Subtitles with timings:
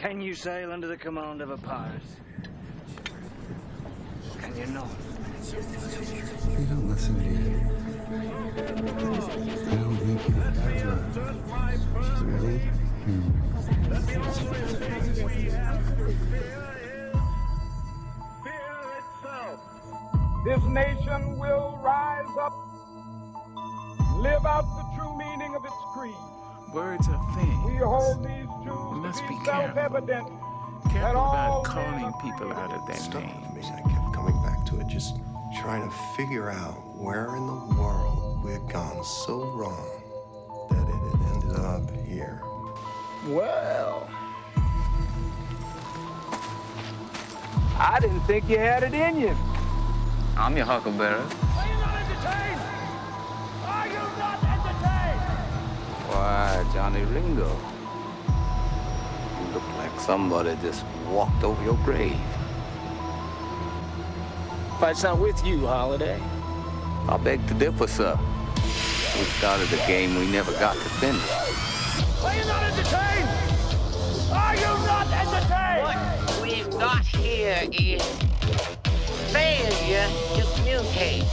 [0.00, 2.00] Can you sail under the command of a pirate?
[4.40, 4.88] Can you not?
[5.44, 7.60] You don't listen to you.
[8.08, 8.62] I
[9.76, 10.96] don't think you ever.
[12.24, 12.58] Really?
[13.04, 13.28] Hmm.
[20.46, 22.54] This nation will rise up,
[24.16, 26.39] live out the true meaning of its creed.
[26.72, 27.82] Words are We things.
[27.82, 28.30] hold these
[28.62, 29.74] You truths must to be be careful.
[29.74, 30.28] self-evident.
[30.90, 33.60] Careful all about men calling people out of their Stuck with me.
[33.60, 33.66] names.
[33.74, 35.16] I kept coming back to it, just
[35.60, 39.88] trying to figure out where in the world we had gone so wrong
[40.70, 42.40] that it had ended up here.
[43.28, 44.08] Well,
[47.78, 49.36] I didn't think you had it in you.
[50.36, 51.22] I'm your huckleberry.
[56.10, 57.56] Why, Johnny Ringo.
[59.38, 62.18] You look like somebody just walked over your grave.
[64.80, 66.20] Fight's not with you, Holliday.
[67.08, 68.18] I beg to differ, sir.
[69.18, 71.30] We started a game we never got to finish.
[72.24, 73.28] Are you not entertained?
[74.32, 75.82] Are you not entertained?
[75.84, 78.02] What we've got here is
[79.32, 81.24] failure to communicate.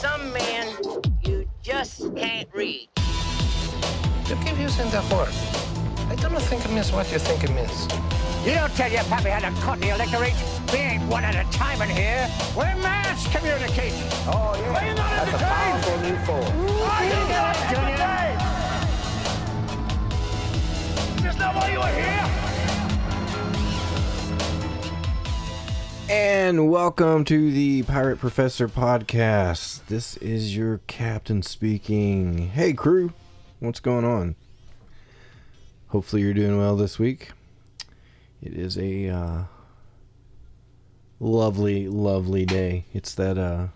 [0.00, 0.74] Some men
[1.22, 2.95] you just can't reach.
[4.28, 5.32] You keep using that word.
[6.10, 7.86] I don't think it means what you think it means.
[8.44, 10.34] You don't tell your pappy how to cut the electorate.
[10.72, 12.28] We ain't one at a time in here.
[12.56, 14.02] We're mass communicating.
[14.26, 14.74] Oh, yeah.
[14.74, 15.42] Are you not That's entertained?
[15.42, 16.50] a powerful new force.
[16.90, 18.40] Are you not entertained?
[21.28, 22.26] Is that why you are here?
[26.08, 29.86] And welcome to the Pirate Professor podcast.
[29.86, 32.48] This is your captain speaking.
[32.50, 33.12] Hey, crew,
[33.60, 34.36] what's going on?
[35.88, 37.30] Hopefully, you're doing well this week.
[38.42, 39.42] It is a uh,
[41.20, 42.84] lovely, lovely day.
[42.92, 43.68] It's that uh,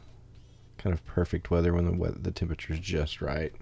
[0.79, 3.53] kind of perfect weather when the weather, the temperature's just right,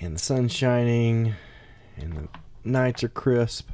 [0.00, 1.34] and the sun's shining,
[1.96, 2.28] and the
[2.64, 3.70] nights are crisp,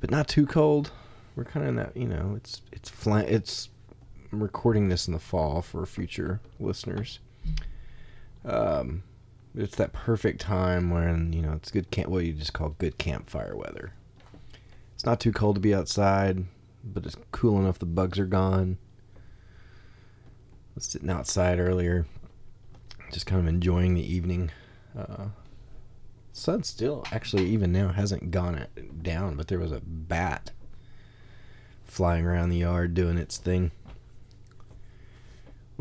[0.00, 0.92] but not too cold
[1.36, 3.68] we're kind of in that you know it's it's flat it's
[4.32, 7.18] I'm recording this in the fall for future listeners
[8.44, 9.02] um
[9.54, 12.98] it's that perfect time when you know it's good camp what you just call good
[12.98, 13.94] campfire weather.
[14.94, 16.44] It's not too cold to be outside
[16.84, 18.78] but it's cool enough the bugs are gone.
[19.16, 22.06] I was sitting outside earlier
[23.12, 24.50] just kind of enjoying the evening.
[24.98, 25.28] Uh
[26.34, 28.66] sun still actually even now hasn't gone
[29.02, 30.50] down but there was a bat
[31.84, 33.70] flying around the yard doing its thing.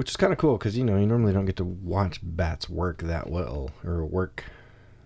[0.01, 2.67] Which is kind of cool because, you know, you normally don't get to watch bats
[2.67, 4.45] work that well or work,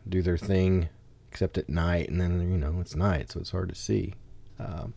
[0.08, 0.88] do their thing,
[1.30, 2.08] except at night.
[2.08, 4.14] And then, you know, it's night, so it's hard to see.
[4.58, 4.94] Um,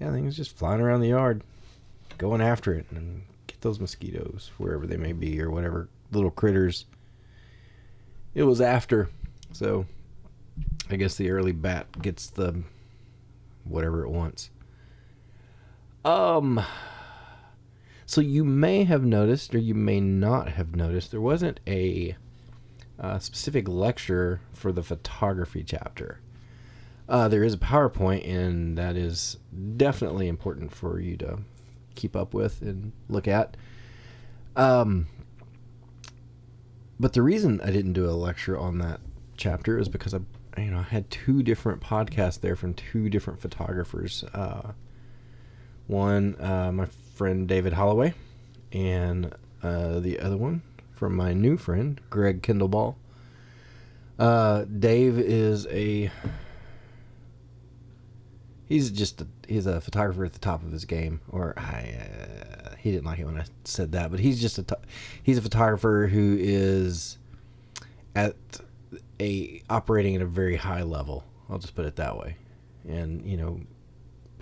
[0.00, 1.42] yeah, it's just flying around the yard,
[2.16, 6.86] going after it and get those mosquitoes wherever they may be or whatever little critters
[8.34, 9.10] it was after.
[9.52, 9.84] So
[10.88, 12.62] I guess the early bat gets the
[13.64, 14.48] whatever it wants.
[16.06, 16.64] Um.
[18.06, 22.16] So you may have noticed, or you may not have noticed, there wasn't a,
[22.98, 26.20] uh specific lecture for the photography chapter.
[27.08, 29.36] Uh, there is a PowerPoint, and that is
[29.76, 31.38] definitely important for you to
[31.94, 33.56] keep up with and look at.
[34.56, 35.06] Um,
[36.98, 39.00] but the reason I didn't do a lecture on that
[39.36, 40.20] chapter is because I,
[40.56, 44.24] you know, I had two different podcasts there from two different photographers.
[44.32, 44.72] Uh,
[45.86, 48.14] one, uh, my friend David Holloway,
[48.72, 49.32] and
[49.62, 52.96] uh, the other one from my new friend Greg Kendall Ball.
[54.18, 56.10] Uh, Dave is a
[58.66, 62.74] he's just a, he's a photographer at the top of his game, or I uh,
[62.78, 66.36] he didn't like it when I said that, but he's just a—he's a photographer who
[66.38, 67.18] is
[68.14, 68.36] at
[69.20, 71.24] a operating at a very high level.
[71.48, 72.36] I'll just put it that way,
[72.88, 73.60] and you know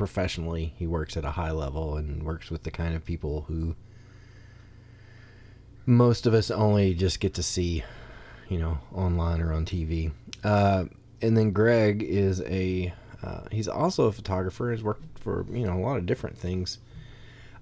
[0.02, 3.76] professionally he works at a high level and works with the kind of people who
[5.86, 7.84] most of us only just get to see
[8.48, 10.10] you know online or on tv
[10.42, 10.84] uh,
[11.20, 15.76] and then greg is a uh, he's also a photographer has worked for you know
[15.76, 16.78] a lot of different things.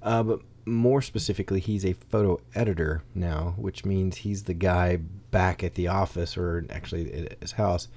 [0.02, 4.96] Uh, but more specifically he's a photo editor now which means he's the guy
[5.30, 7.88] back at the office or actually at his house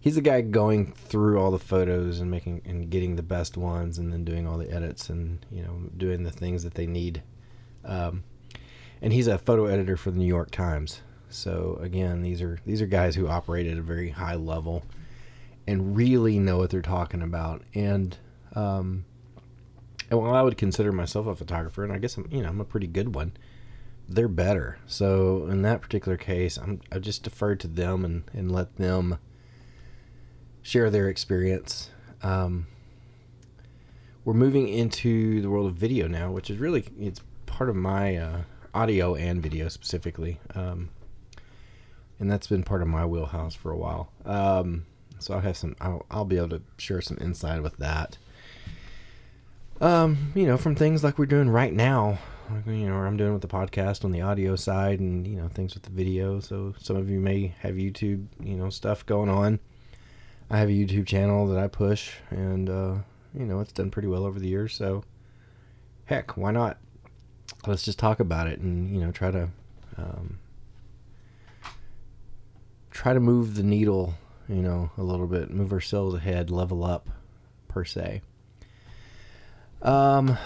[0.00, 3.98] he's the guy going through all the photos and making and getting the best ones
[3.98, 7.22] and then doing all the edits and you know doing the things that they need
[7.84, 8.24] um,
[9.02, 12.82] and he's a photo editor for the New York Times so again these are these
[12.82, 14.84] are guys who operate at a very high level
[15.70, 17.62] and really know what they're talking about.
[17.74, 18.16] And
[18.54, 19.04] um,
[20.10, 22.60] and while I would consider myself a photographer, and I guess I'm you know I'm
[22.60, 23.32] a pretty good one,
[24.08, 24.78] they're better.
[24.86, 29.18] So in that particular case, I'm I just defer to them and and let them
[30.62, 31.90] share their experience.
[32.22, 32.66] Um,
[34.24, 38.16] we're moving into the world of video now, which is really it's part of my
[38.16, 38.40] uh,
[38.74, 40.90] audio and video specifically, um,
[42.18, 44.12] and that's been part of my wheelhouse for a while.
[44.24, 44.86] Um,
[45.18, 45.76] so I'll have some.
[45.80, 48.18] I'll, I'll be able to share some insight with that.
[49.80, 52.18] Um, you know, from things like we're doing right now,
[52.50, 55.48] like, you know, I'm doing with the podcast on the audio side, and you know,
[55.48, 56.40] things with the video.
[56.40, 59.58] So some of you may have YouTube, you know, stuff going on.
[60.50, 62.94] I have a YouTube channel that I push, and uh,
[63.34, 64.74] you know, it's done pretty well over the years.
[64.74, 65.04] So,
[66.06, 66.78] heck, why not?
[67.66, 69.48] Let's just talk about it, and you know, try to
[69.96, 70.40] um,
[72.90, 74.14] try to move the needle,
[74.48, 77.08] you know, a little bit, move ourselves ahead, level up,
[77.68, 78.22] per se.
[79.82, 80.36] Um,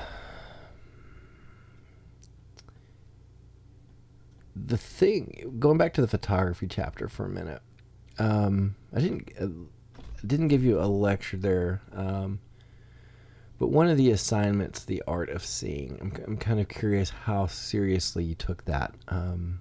[4.54, 7.62] the thing, going back to the photography chapter for a minute,
[8.18, 9.48] um, I didn't uh,
[10.26, 12.40] didn't give you a lecture there, um,
[13.58, 17.46] but one of the assignments, the art of seeing, I'm, I'm kind of curious how
[17.46, 18.94] seriously you took that.
[19.08, 19.60] Um,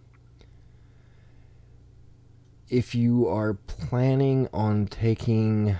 [2.69, 5.75] if you are planning on taking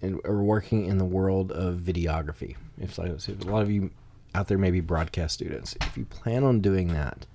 [0.00, 3.90] and, or working in the world of videography, if so a lot of you
[4.34, 7.26] out there may be broadcast students, if you plan on doing that,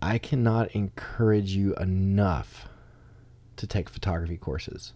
[0.00, 2.66] I cannot encourage you enough
[3.56, 4.92] to take photography courses.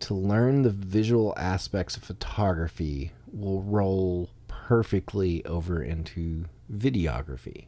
[0.00, 7.66] To learn the visual aspects of photography will roll perfectly over into videography.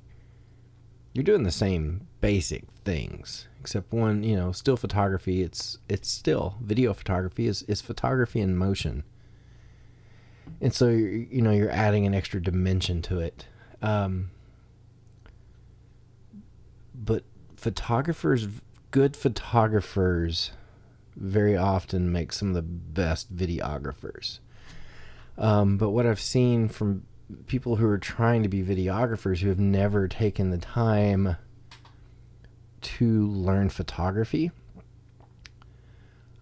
[1.14, 6.56] You're doing the same basic things, except one, you know, still photography, it's it's still
[6.60, 9.04] video photography is, is photography in motion.
[10.60, 13.46] And so you know, you're adding an extra dimension to it.
[13.80, 14.30] Um,
[16.94, 17.24] but
[17.56, 18.46] photographers
[18.90, 20.52] good photographers
[21.16, 24.38] very often make some of the best videographers.
[25.36, 27.04] Um, but what I've seen from
[27.46, 31.36] people who are trying to be videographers who have never taken the time
[32.80, 34.50] to learn photography,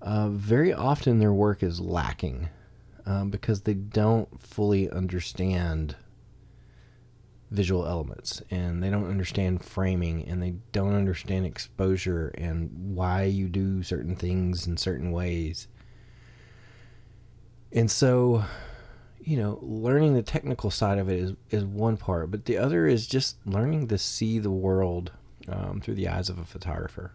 [0.03, 2.49] uh, very often their work is lacking
[3.07, 5.97] um, because they don't fully understand
[7.51, 13.49] visual elements and they don't understand framing and they don't understand exposure and why you
[13.49, 15.69] do certain things in certain ways.
[17.73, 18.45] And so,
[19.21, 22.87] you know, learning the technical side of it is, is one part, but the other
[22.87, 25.13] is just learning to see the world
[25.49, 27.13] um, through the eyes of a photographer.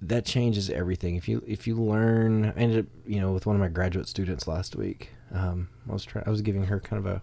[0.00, 1.14] That changes everything.
[1.14, 4.08] If you if you learn, I ended up, you know, with one of my graduate
[4.08, 5.10] students last week.
[5.32, 7.22] Um, I was trying, I was giving her kind of a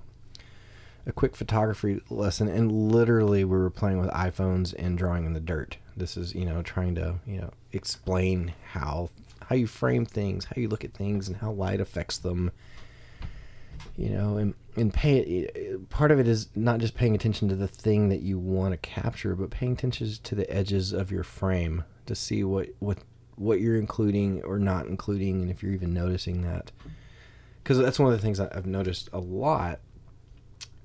[1.10, 5.40] a quick photography lesson and literally we were playing with iPhones and drawing in the
[5.40, 5.78] dirt.
[5.98, 9.10] This is, you know, trying to, you know, explain how
[9.48, 12.52] how you frame things, how you look at things and how light affects them.
[13.98, 17.50] You know, and and pay eh, eh, part of it is not just paying attention
[17.50, 21.12] to the thing that you want to capture, but paying attention to the edges of
[21.12, 23.00] your frame to see what what
[23.36, 26.72] what you're including or not including and if you're even noticing that.
[27.64, 29.80] Cuz that's one of the things I've noticed a lot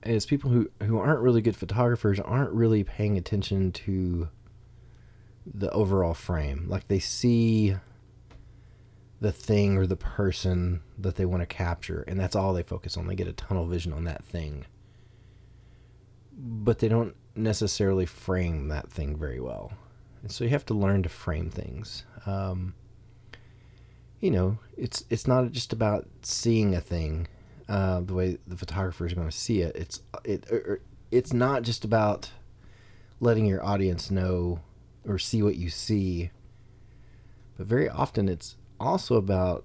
[0.04, 4.28] is people who who aren't really good photographers aren't really paying attention to
[5.46, 6.66] the overall frame.
[6.68, 7.76] Like they see
[9.20, 12.96] the thing or the person that they want to capture and that's all they focus
[12.96, 13.06] on.
[13.06, 14.66] They get a tunnel vision on that thing.
[16.36, 19.72] But they don't necessarily frame that thing very well.
[20.22, 22.04] And so you have to learn to frame things.
[22.26, 22.74] Um,
[24.20, 27.28] you know, it's it's not just about seeing a thing
[27.68, 29.74] uh, the way the photographer is going to see it.
[29.76, 30.80] It's it er, er,
[31.10, 32.30] it's not just about
[33.20, 34.60] letting your audience know
[35.06, 36.30] or see what you see,
[37.56, 39.64] but very often it's also about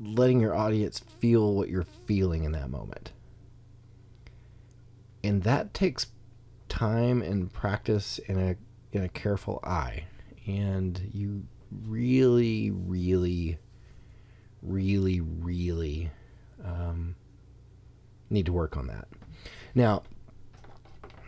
[0.00, 3.12] letting your audience feel what you're feeling in that moment.
[5.22, 6.06] And that takes
[6.68, 8.56] time and practice and a
[8.92, 10.04] in a careful eye.
[10.46, 11.44] And you
[11.86, 13.58] really, really,
[14.62, 16.10] really, really
[16.64, 17.14] um,
[18.30, 19.08] need to work on that.
[19.74, 20.02] Now,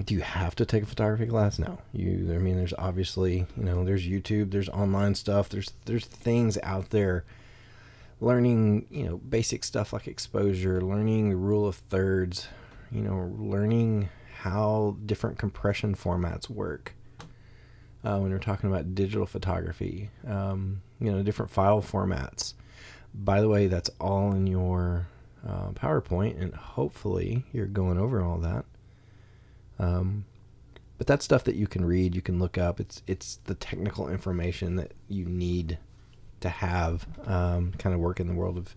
[0.04, 1.58] do you have to take a photography class?
[1.58, 1.78] No.
[1.92, 6.58] You, I mean, there's obviously, you know, there's YouTube, there's online stuff, there's there's things
[6.62, 7.24] out there.
[8.22, 12.48] Learning, you know, basic stuff like exposure, learning the rule of thirds,
[12.90, 14.10] you know, learning
[14.40, 16.94] how different compression formats work.
[18.04, 20.10] uh, when we're talking about digital photography.
[20.26, 22.54] Um, you know, different file formats.
[23.14, 25.06] By the way, that's all in your
[25.46, 28.64] uh, PowerPoint, and hopefully you're going over all that.
[29.78, 30.24] Um,
[30.98, 32.78] but that's stuff that you can read, you can look up.
[32.78, 35.78] It's it's the technical information that you need
[36.40, 38.74] to have um, kind of work in the world of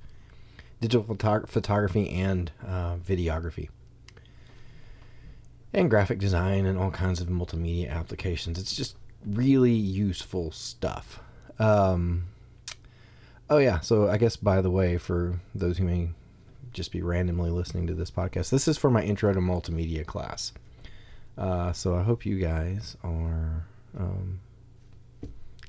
[0.80, 3.70] digital photog- photography and uh, videography
[5.74, 8.60] and graphic design and all kinds of multimedia applications.
[8.60, 11.20] It's just really useful stuff.
[11.60, 12.26] Um,
[13.50, 16.10] oh yeah, so I guess by the way, for those who may
[16.74, 20.54] just be randomly listening to this podcast, this is for my intro to multimedia class.
[21.38, 23.66] Uh, so I hope you guys are
[23.98, 24.40] um,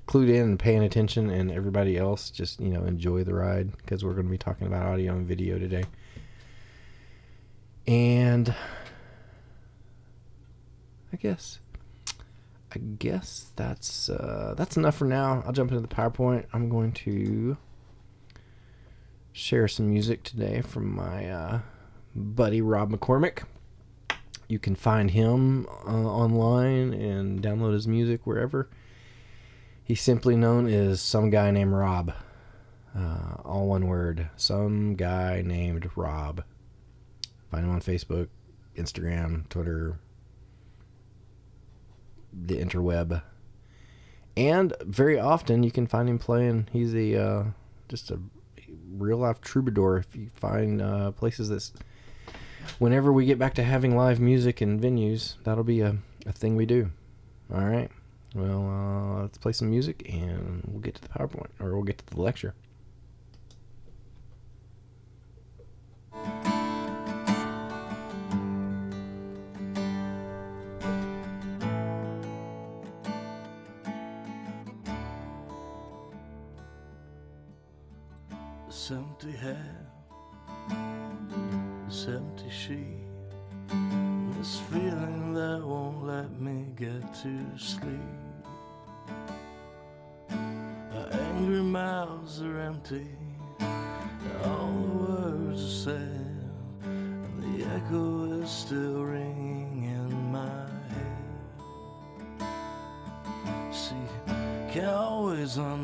[0.06, 4.04] clued in and paying attention, and everybody else just you know enjoy the ride because
[4.04, 5.84] we're going to be talking about audio and video today.
[7.86, 8.54] And
[11.12, 11.60] I guess
[12.74, 15.42] I guess that's uh, that's enough for now.
[15.46, 16.46] I'll jump into the PowerPoint.
[16.52, 17.56] I'm going to
[19.34, 21.60] share some music today from my uh,
[22.14, 23.42] buddy Rob McCormick.
[24.46, 28.70] You can find him uh, online and download his music wherever.
[29.82, 32.12] He's simply known as some guy named Rob.
[32.96, 34.30] Uh, all one word.
[34.36, 36.44] Some guy named Rob.
[37.50, 38.28] Find him on Facebook,
[38.76, 39.98] Instagram, Twitter,
[42.32, 43.20] the interweb.
[44.36, 46.68] And very often you can find him playing.
[46.72, 47.44] He's a uh,
[47.88, 48.20] just a
[48.98, 49.98] real life troubadour.
[49.98, 51.70] If you find uh, places that,
[52.78, 55.96] whenever we get back to having live music and venues, that'll be a,
[56.26, 56.90] a thing we do.
[57.52, 57.90] All right.
[58.34, 61.98] Well, uh, let's play some music and we'll get to the PowerPoint or we'll get
[61.98, 62.54] to the lecture.
[78.84, 79.86] This empty head,
[81.88, 83.06] this empty sheet,
[84.36, 87.88] this feeling that won't let me get to sleep.
[90.28, 93.06] Our angry mouths are empty,
[94.44, 96.50] all the words are said,
[96.82, 102.44] and the echo is still ringing in my head.
[103.72, 104.08] See,
[104.70, 105.83] can't always undo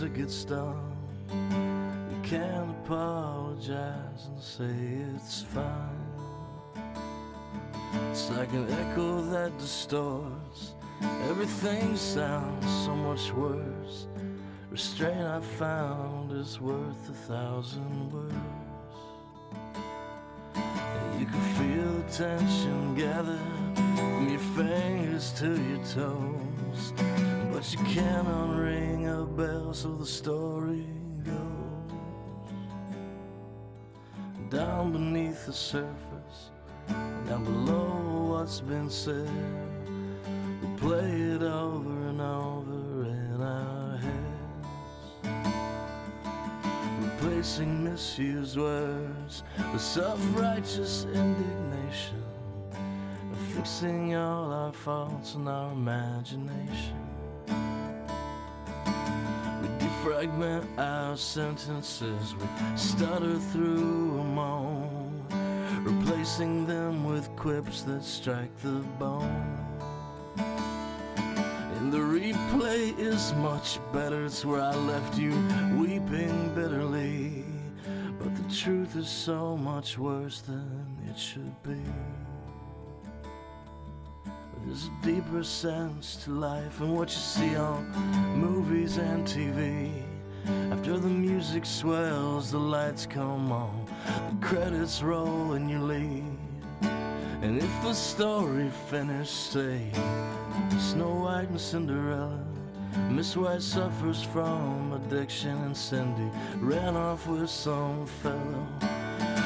[0.00, 0.96] that gets done.
[1.30, 4.74] You can't apologize and say
[5.14, 6.08] it's fine.
[8.10, 10.74] It's like an echo that distorts.
[11.28, 14.06] Everything sounds so much worse.
[14.70, 18.34] Restraint I found is worth a thousand words.
[21.18, 23.40] You can feel the tension gather
[23.96, 26.92] from your fingers to your toes.
[27.52, 28.97] But you can't unring a
[29.36, 30.86] bell, so the story
[31.24, 31.92] goes
[34.50, 36.50] down beneath the surface,
[37.26, 39.30] down below what's been said.
[40.62, 44.66] We play it over and over in our heads,
[47.00, 49.42] replacing misused words
[49.72, 52.22] with self-righteous indignation,
[52.72, 56.96] and fixing all our faults in our imagination
[60.08, 62.46] fragment our sentences, we
[62.78, 65.12] stutter through them all,
[65.82, 69.58] replacing them with quips that strike the bone.
[70.38, 75.32] And the replay is much better, it's where I left you
[75.76, 77.44] weeping bitterly.
[78.18, 81.84] But the truth is so much worse than it should be.
[84.68, 87.90] There's a deeper sense to life and what you see on
[88.36, 89.90] movies and TV.
[90.70, 93.86] After the music swells, the lights come on,
[94.28, 96.22] the credits roll, and you leave.
[97.40, 99.90] And if the story finished, say,
[100.78, 102.44] Snow White and Cinderella.
[103.10, 108.66] Miss White suffers from addiction, and Cindy ran off with some fellow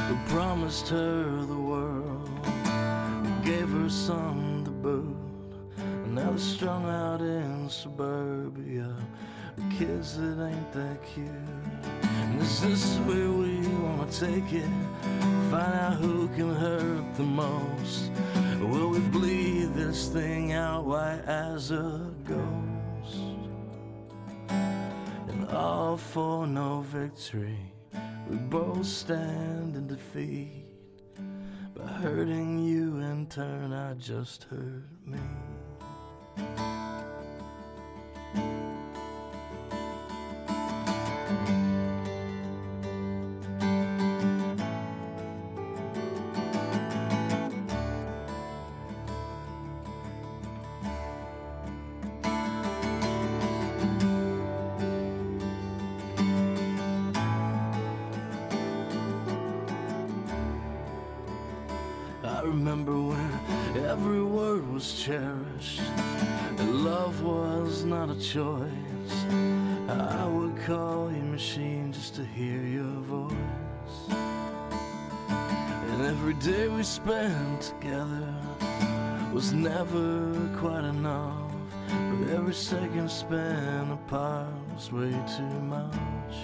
[0.08, 2.28] who promised her the world,
[3.44, 4.51] gave her some
[4.82, 5.16] boot.
[5.78, 8.94] And now they're strung out in suburbia
[9.56, 11.28] with kids that ain't that cute.
[12.02, 14.68] And is this where we wanna take it?
[15.50, 18.10] Find out who can hurt the most.
[18.60, 23.18] Or will we bleed this thing out white as a ghost?
[25.28, 27.58] And all for no victory,
[28.28, 30.61] we both stand in defeat.
[31.74, 35.18] By hurting you in turn, I just hurt me.
[76.44, 78.34] Day we spent together
[79.32, 81.52] was never quite enough.
[81.86, 86.34] But every second spent apart was way too much.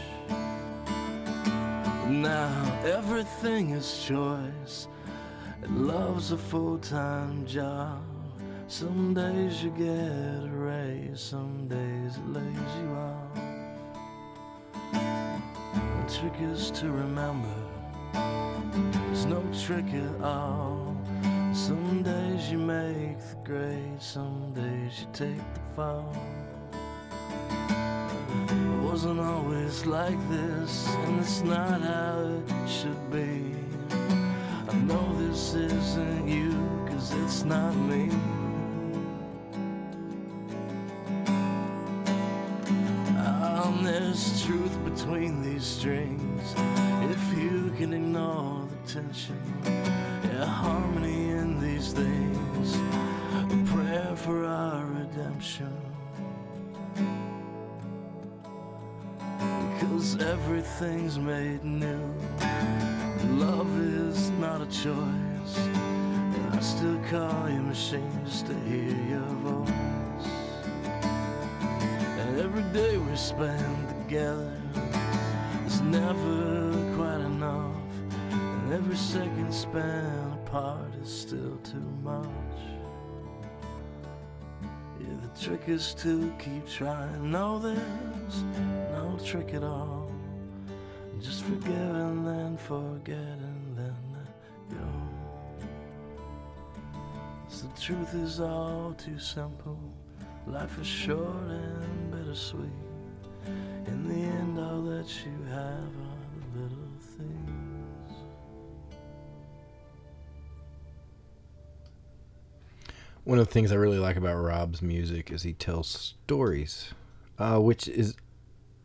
[2.08, 4.86] Now everything is choice.
[5.62, 8.00] And love's a full-time job.
[8.68, 13.34] Some days you get a raise, some days it lays you off.
[14.92, 17.67] The trick is to remember,
[18.12, 20.96] there's no trick at all.
[21.52, 26.16] Some days you make the grade, some days you take the fall.
[28.48, 33.54] It wasn't always like this, and it's not how it should be.
[34.68, 36.52] I know this isn't you,
[36.88, 38.10] cause it's not me.
[43.80, 46.54] There's truth between these strings.
[47.78, 52.74] Can ignore the tension, yeah, harmony in these things.
[52.74, 55.72] A prayer for our redemption.
[59.70, 62.12] Because everything's made new.
[63.36, 65.56] Love is not a choice.
[65.56, 70.26] And I still call you machine just to hear your voice.
[72.18, 74.52] And every day we spend together
[75.64, 76.67] is never.
[78.70, 82.28] Every second spent apart is still too much.
[85.00, 87.30] Yeah, the trick is to keep trying.
[87.30, 88.42] No, there's
[88.92, 90.12] no trick at all.
[91.18, 94.86] Just forgive and then forget and then let go.
[97.48, 99.78] the truth is all too simple.
[100.46, 102.68] Life is short and bittersweet.
[103.86, 106.07] In the end, all that you have
[113.28, 116.94] One of the things I really like about Rob's music is he tells stories,
[117.38, 118.14] uh, which is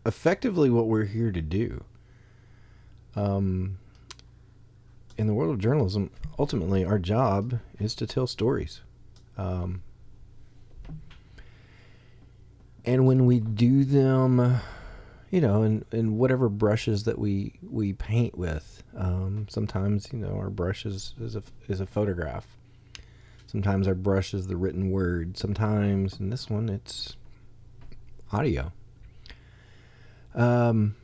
[0.05, 1.85] effectively what we're here to do.
[3.15, 3.77] Um,
[5.17, 8.81] in the world of journalism, ultimately, our job is to tell stories.
[9.37, 9.81] Um,
[12.83, 14.59] and when we do them,
[15.31, 20.35] you know, in, in whatever brushes that we, we paint with, um, sometimes, you know,
[20.35, 22.57] our brush is, is, a, is a photograph.
[23.53, 25.37] Sometimes our brush is the written word.
[25.37, 27.15] Sometimes, in this one, it's
[28.31, 28.71] audio.
[30.33, 30.95] Um,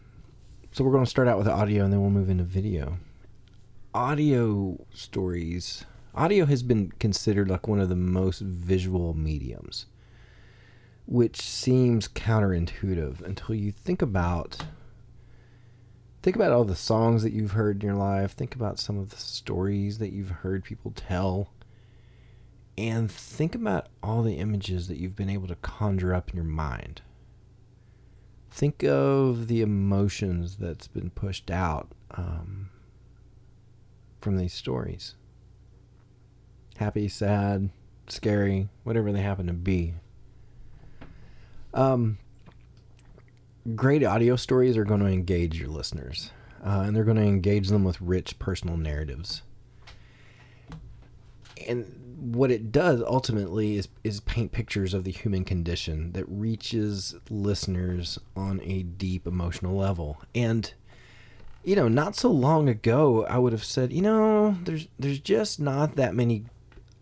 [0.71, 2.97] so we're going to start out with audio and then we'll move into video.
[3.93, 5.85] Audio stories.
[6.15, 9.85] Audio has been considered like one of the most visual mediums,
[11.05, 14.57] which seems counterintuitive until you think about
[16.23, 19.12] think about all the songs that you've heard in your life, think about some of
[19.12, 21.51] the stories that you've heard people tell,
[22.80, 26.46] and think about all the images that you've been able to conjure up in your
[26.46, 27.02] mind.
[28.50, 32.70] Think of the emotions that's been pushed out um,
[34.22, 35.15] from these stories.
[36.78, 37.70] Happy sad
[38.08, 39.94] scary whatever they happen to be.
[41.74, 42.18] Um,
[43.76, 46.32] great audio stories are going to engage your listeners
[46.65, 49.44] uh, and they're going to engage them with rich personal narratives.
[51.68, 57.15] And what it does ultimately is is paint pictures of the human condition that reaches
[57.29, 60.21] listeners on a deep emotional level.
[60.36, 60.73] And
[61.63, 65.60] you know, not so long ago I would have said, you know, there's there's just
[65.60, 66.45] not that many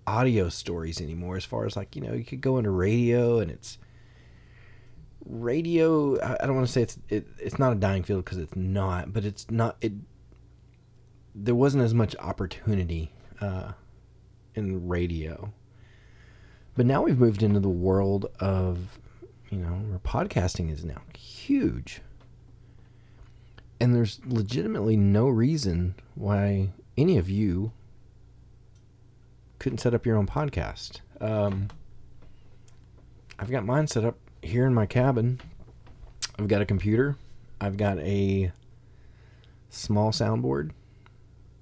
[0.05, 3.51] audio stories anymore as far as like, you know, you could go into radio and
[3.51, 3.77] it's
[5.25, 8.55] radio I don't want to say it's it, it's not a dying field because it's
[8.55, 9.93] not, but it's not it
[11.33, 13.73] there wasn't as much opportunity uh
[14.57, 15.53] in radio.
[16.75, 18.99] But now we've moved into the world of,
[19.49, 22.01] you know, where podcasting is now huge.
[23.79, 27.71] And there's legitimately no reason why any of you
[29.59, 31.01] couldn't set up your own podcast.
[31.21, 31.69] Um,
[33.39, 35.39] I've got mine set up here in my cabin.
[36.37, 37.15] I've got a computer.
[37.59, 38.51] I've got a
[39.69, 40.71] small soundboard.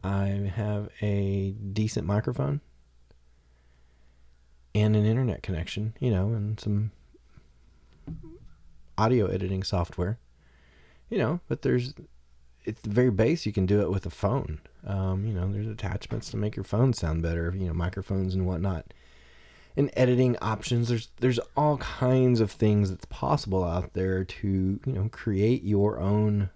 [0.04, 2.62] I have a decent microphone
[4.76, 6.92] and an internet connection, you know, and some
[8.98, 10.20] audio editing software.
[11.10, 11.94] You know, but there's
[12.68, 14.60] at the very base you can do it with a phone.
[14.86, 18.46] Um, you know, there's attachments to make your phone sound better, you know, microphones and
[18.46, 18.94] whatnot.
[19.78, 24.94] And editing options, there's there's all kinds of things that's possible out there to, you
[24.94, 26.50] know, create your own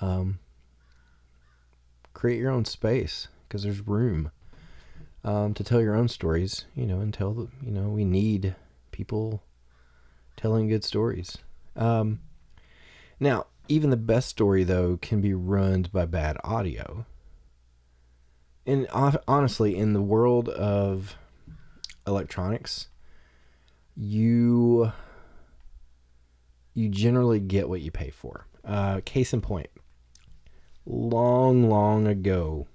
[0.00, 0.38] um
[2.14, 4.30] create your own space because there's room
[5.24, 8.54] um, to tell your own stories, you know, and tell you know, we need
[8.90, 9.42] people
[10.36, 11.38] telling good stories.
[11.76, 12.20] Um,
[13.18, 17.06] now, even the best story, though, can be ruined by bad audio.
[18.66, 21.16] And honestly, in the world of
[22.06, 22.88] electronics,
[23.96, 24.92] you
[26.74, 28.46] you generally get what you pay for.
[28.64, 29.70] Uh, case in point,
[30.86, 32.66] long, long ago,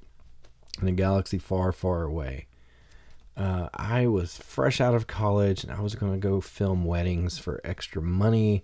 [0.82, 2.48] in a galaxy far, far away,
[3.38, 7.38] uh, I was fresh out of college and I was going to go film weddings
[7.38, 8.64] for extra money.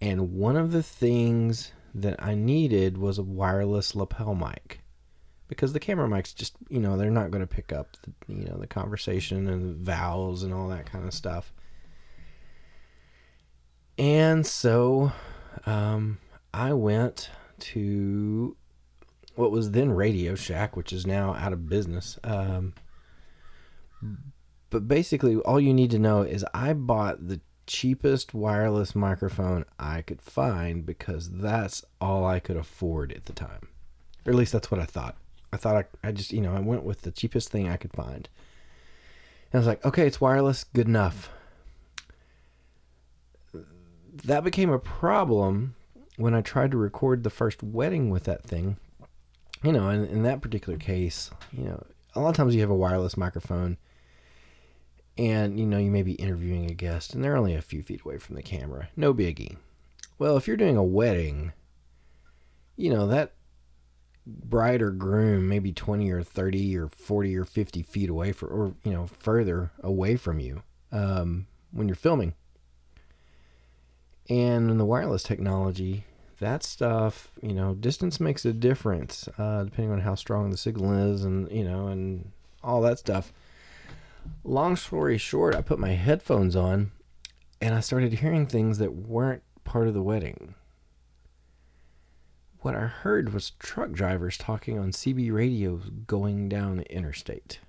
[0.00, 4.80] And one of the things that I needed was a wireless lapel mic
[5.48, 8.44] because the camera mics just, you know, they're not going to pick up, the, you
[8.46, 11.52] know, the conversation and the vowels and all that kind of stuff.
[13.98, 15.12] And so
[15.66, 16.18] um,
[16.52, 18.56] I went to
[19.34, 22.18] what was then Radio Shack, which is now out of business.
[22.22, 22.74] Um,
[24.70, 30.02] but basically, all you need to know is I bought the cheapest wireless microphone I
[30.02, 33.68] could find because that's all I could afford at the time.
[34.26, 35.16] Or at least that's what I thought.
[35.52, 37.92] I thought I, I just, you know, I went with the cheapest thing I could
[37.92, 38.28] find.
[39.52, 41.30] And I was like, okay, it's wireless, good enough.
[44.24, 45.74] That became a problem
[46.16, 48.76] when I tried to record the first wedding with that thing
[49.64, 51.82] you know, in, in that particular case, you know,
[52.14, 53.78] a lot of times you have a wireless microphone
[55.16, 58.02] and, you know, you may be interviewing a guest and they're only a few feet
[58.04, 58.88] away from the camera.
[58.96, 59.56] No biggie.
[60.18, 61.52] Well, if you're doing a wedding,
[62.76, 63.32] you know, that
[64.26, 68.74] bride or groom maybe 20 or 30 or 40 or 50 feet away for, or,
[68.84, 72.34] you know, further away from you um, when you're filming.
[74.28, 76.04] And in the wireless technology,
[76.44, 80.92] that stuff, you know, distance makes a difference uh, depending on how strong the signal
[80.92, 82.30] is, and you know, and
[82.62, 83.32] all that stuff.
[84.44, 86.92] Long story short, I put my headphones on,
[87.62, 90.54] and I started hearing things that weren't part of the wedding.
[92.60, 97.60] What I heard was truck drivers talking on CB radios going down the interstate.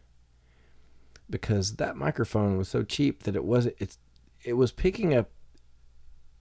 [1.29, 3.97] Because that microphone was so cheap that it wasn't it's
[4.43, 5.29] it was picking up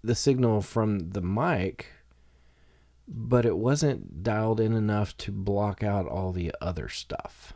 [0.03, 1.87] the signal from the mic
[3.07, 7.53] but it wasn't dialed in enough to block out all the other stuff.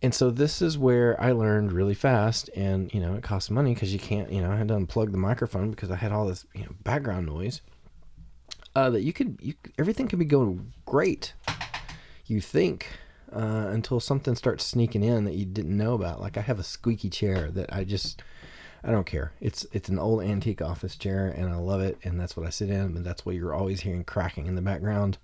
[0.00, 3.74] And so this is where I learned really fast, and you know it costs money
[3.74, 6.26] because you can't, you know, I had to unplug the microphone because I had all
[6.26, 7.62] this you know, background noise.
[8.76, 11.34] Uh, that you could, you everything could be going great,
[12.26, 12.86] you think,
[13.32, 16.20] uh, until something starts sneaking in that you didn't know about.
[16.20, 18.22] Like I have a squeaky chair that I just
[18.84, 19.32] I don't care.
[19.40, 22.50] It's it's an old antique office chair, and I love it, and that's what I
[22.50, 25.18] sit in, and that's what you're always hearing cracking in the background.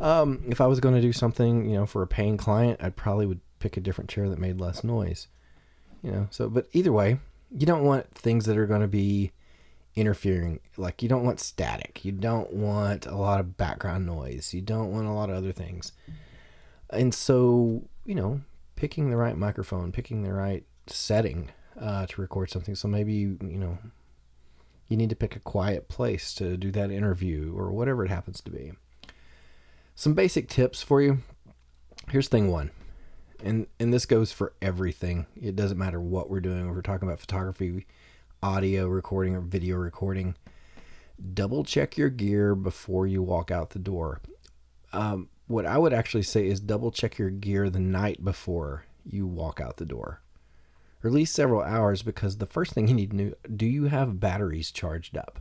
[0.00, 2.90] Um, if I was going to do something, you know, for a paying client, I
[2.90, 5.28] probably would pick a different chair that made less noise.
[6.02, 7.18] You know, so but either way,
[7.50, 9.32] you don't want things that are going to be
[9.94, 10.60] interfering.
[10.76, 12.04] Like you don't want static.
[12.04, 14.52] You don't want a lot of background noise.
[14.52, 15.92] You don't want a lot of other things.
[16.90, 18.42] And so, you know,
[18.76, 22.74] picking the right microphone, picking the right setting uh, to record something.
[22.74, 23.78] So maybe you know
[24.88, 28.40] you need to pick a quiet place to do that interview or whatever it happens
[28.42, 28.72] to be.
[29.94, 31.18] Some basic tips for you.
[32.08, 32.70] Here's thing one.
[33.42, 35.26] And and this goes for everything.
[35.40, 36.70] It doesn't matter what we're doing.
[36.70, 37.86] We're talking about photography,
[38.42, 40.36] audio recording or video recording,
[41.34, 44.20] double check your gear before you walk out the door.
[44.92, 49.26] Um, what I would actually say is double check your gear the night before you
[49.26, 50.20] walk out the door
[51.02, 53.84] or at least several hours because the first thing you need to know do you
[53.84, 55.38] have batteries charged up?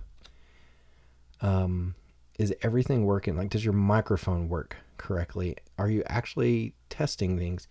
[1.41, 1.95] Um,
[2.37, 3.37] is everything working?
[3.37, 5.57] Like does your microphone work correctly?
[5.77, 7.67] Are you actually testing things?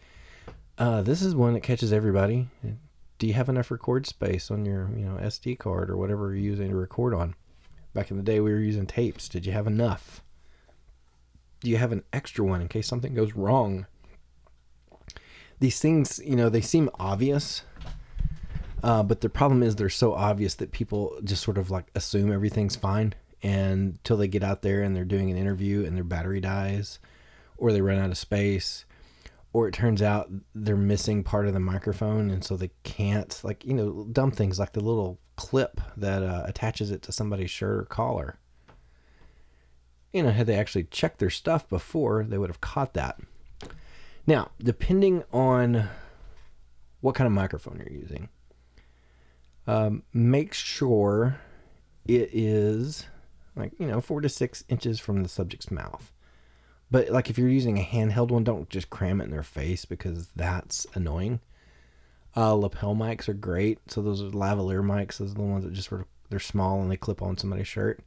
[0.77, 2.49] Uh, this is one that catches everybody.
[3.19, 6.51] Do you have enough record space on your you know sd card or whatever you're
[6.51, 7.35] using to record on?
[7.93, 9.29] Back in the day we were using tapes.
[9.29, 10.23] Did you have enough?
[11.61, 13.87] Do you have an extra one in case something goes wrong?
[15.61, 17.63] These things, you know, they seem obvious,
[18.85, 22.31] uh, but the problem is they're so obvious that people just sort of like assume
[22.31, 26.05] everything's fine and until they get out there and they're doing an interview and their
[26.05, 26.99] battery dies
[27.57, 28.85] or they run out of space
[29.55, 33.65] or it turns out they're missing part of the microphone and so they can't like
[33.65, 37.79] you know dumb things like the little clip that uh, attaches it to somebody's shirt
[37.79, 38.39] or collar.
[40.13, 43.19] You know had they actually checked their stuff before they would have caught that.
[44.27, 45.89] Now depending on
[47.01, 48.29] what kind of microphone you're using
[49.67, 51.41] um, make sure
[52.07, 53.07] it is
[53.57, 56.13] like you know four to six inches from the subject's mouth.
[56.91, 59.85] But like if you're using a handheld one don't just cram it in their face
[59.85, 61.41] because that's annoying.
[62.37, 63.79] Uh, lapel mics are great.
[63.89, 65.19] So those are lavalier mics.
[65.19, 68.01] Those are the ones that just sort they're small and they clip on somebody's shirt.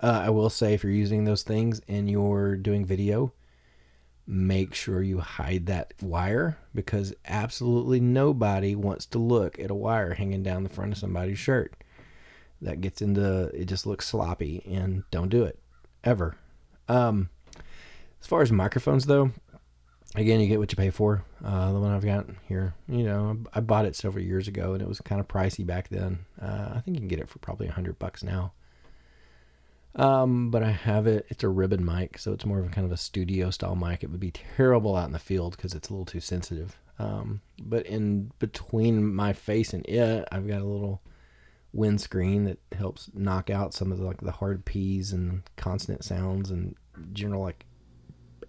[0.00, 3.32] Uh, i will say if you're using those things and you're doing video
[4.26, 10.14] make sure you hide that wire because absolutely nobody wants to look at a wire
[10.14, 11.74] hanging down the front of somebody's shirt.
[12.60, 15.58] That gets into it just looks sloppy and don't do it
[16.02, 16.36] ever.
[16.88, 17.30] Um
[18.20, 19.30] as far as microphones though
[20.16, 21.24] again you get what you pay for.
[21.44, 24.82] Uh, the one i've got here you know i bought it several years ago and
[24.82, 26.20] it was kind of pricey back then.
[26.40, 28.52] Uh, i think you can get it for probably a hundred bucks now
[29.96, 31.26] um, but I have it.
[31.28, 34.04] It's a ribbon mic, so it's more of a kind of a studio style mic.
[34.04, 36.78] It would be terrible out in the field because it's a little too sensitive.
[36.98, 41.02] Um, but in between my face and it, I've got a little
[41.72, 46.50] windscreen that helps knock out some of the, like the hard P's and consonant sounds
[46.50, 46.74] and
[47.12, 47.66] general like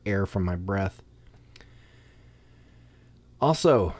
[0.05, 1.01] air from my breath.
[3.39, 3.93] Also,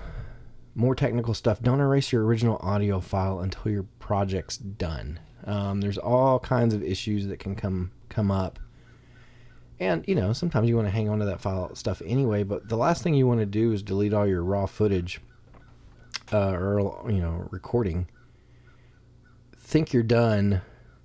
[0.76, 1.62] more technical stuff.
[1.62, 5.20] Don't erase your original audio file until your project's done.
[5.48, 8.60] Um, there's all kinds of issues that can come come up,
[9.80, 12.44] and you know sometimes you want to hang on to that file stuff anyway.
[12.44, 15.22] But the last thing you want to do is delete all your raw footage
[16.32, 18.08] uh, or you know recording
[19.68, 20.62] think you're done,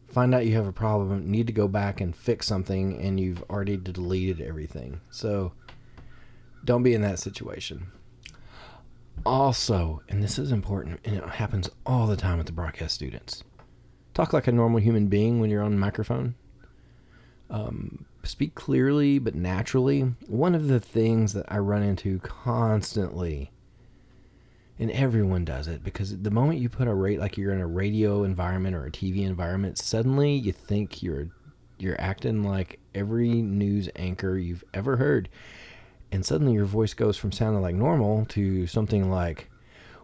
[0.08, 3.42] find out you have a problem, need to go back and fix something, and you've
[3.50, 5.00] already deleted everything.
[5.10, 5.52] So
[6.64, 7.88] don't be in that situation.
[9.26, 13.42] Also, and this is important, and it happens all the time with the broadcast students
[14.14, 16.34] talk like a normal human being when you're on a microphone.
[17.50, 20.02] Um, speak clearly but naturally.
[20.26, 23.50] One of the things that I run into constantly
[24.78, 27.66] and everyone does it because the moment you put a rate like you're in a
[27.66, 31.28] radio environment or a TV environment, suddenly you think you're
[31.78, 35.28] you're acting like every news anchor you've ever heard.
[36.10, 39.50] And suddenly your voice goes from sounding like normal to something like,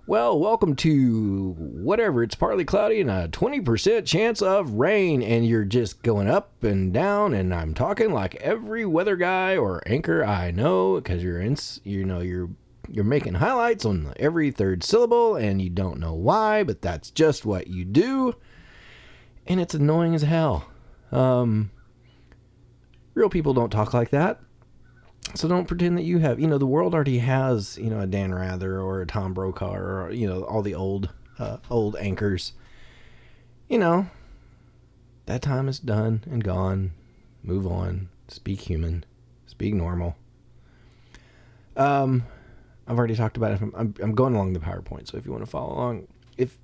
[0.08, 2.22] well, welcome to whatever.
[2.22, 5.22] It's partly cloudy and a 20% chance of rain.
[5.22, 7.34] And you're just going up and down.
[7.34, 12.06] And I'm talking like every weather guy or anchor I know because you're in, you
[12.06, 12.48] know, you're
[12.90, 17.44] you're making highlights on every third syllable and you don't know why, but that's just
[17.44, 18.34] what you do.
[19.46, 20.70] And it's annoying as hell.
[21.12, 21.70] Um,
[23.12, 24.40] real people don't talk like that.
[25.34, 28.06] So don't pretend that you have, you know, the world already has, you know, a
[28.06, 32.52] Dan Rather or a Tom Brokaw or, you know, all the old, uh, old anchors.
[33.68, 34.08] You know,
[35.26, 36.92] that time is done and gone.
[37.42, 38.08] Move on.
[38.28, 39.04] Speak human.
[39.46, 40.16] Speak normal.
[41.76, 42.24] Um,
[42.86, 43.60] I've already talked about it.
[43.76, 46.58] I'm, I'm going along the PowerPoint, so if you want to follow along, if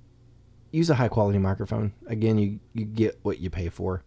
[0.71, 4.03] use a high quality microphone, again, you you get what you pay for.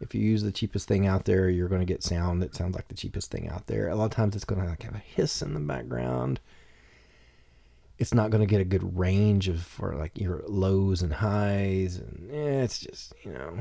[0.00, 2.74] If you use the cheapest thing out there, you're going to get sound that sounds
[2.76, 3.88] like the cheapest thing out there.
[3.88, 6.40] A lot of times, it's going to like have a hiss in the background.
[7.98, 11.96] It's not going to get a good range of for like your lows and highs,
[11.96, 13.58] and eh, it's just you know,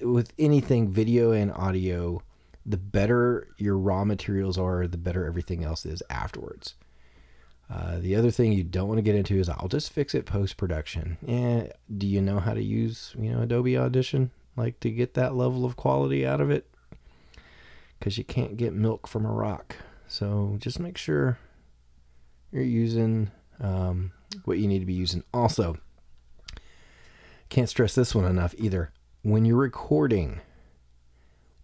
[0.00, 2.22] with anything video and audio
[2.66, 6.74] the better your raw materials are, the better everything else is afterwards.
[7.70, 10.26] Uh, the other thing you don't want to get into is I'll just fix it
[10.26, 11.16] post production.
[11.22, 15.34] Yeah, do you know how to use you know Adobe Audition like to get that
[15.34, 16.68] level of quality out of it?
[17.98, 19.76] Because you can't get milk from a rock.
[20.08, 21.38] So just make sure
[22.52, 24.12] you're using um,
[24.44, 25.22] what you need to be using.
[25.32, 25.78] Also,
[27.48, 28.92] can't stress this one enough either.
[29.22, 30.40] When you're recording,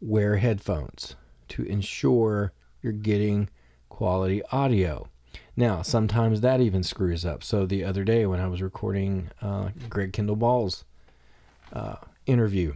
[0.01, 1.17] wear headphones
[1.49, 2.53] to ensure
[2.83, 3.49] you're getting
[3.89, 5.09] quality audio.
[5.57, 7.45] Now, sometimes that even screws up.
[7.45, 10.85] So the other day when I was recording uh, Greg Kendall Ball's
[11.73, 12.75] uh, interview,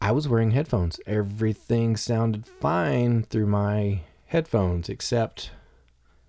[0.00, 0.98] I was wearing headphones.
[1.06, 5.50] Everything sounded fine through my headphones, except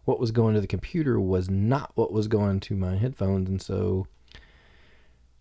[0.04, 3.48] what was going to the computer was not what was going to my headphones.
[3.50, 4.08] And so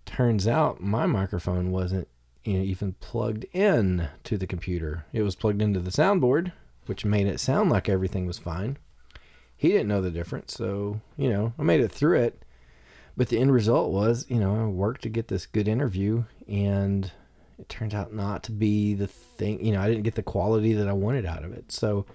[0.06, 2.06] turns out my microphone wasn't
[2.44, 5.04] even plugged in to the computer.
[5.12, 6.52] It was plugged into the soundboard,
[6.86, 8.78] which made it sound like everything was fine.
[9.56, 10.54] he didn't know the difference.
[10.54, 12.42] So, you know, I made it through it.
[13.14, 17.12] But the end result was, you know, I worked to get this good interview and
[17.60, 20.72] it turns out not to be the thing, you know, I didn't get the quality
[20.74, 21.72] that I wanted out of it.
[21.72, 22.06] So,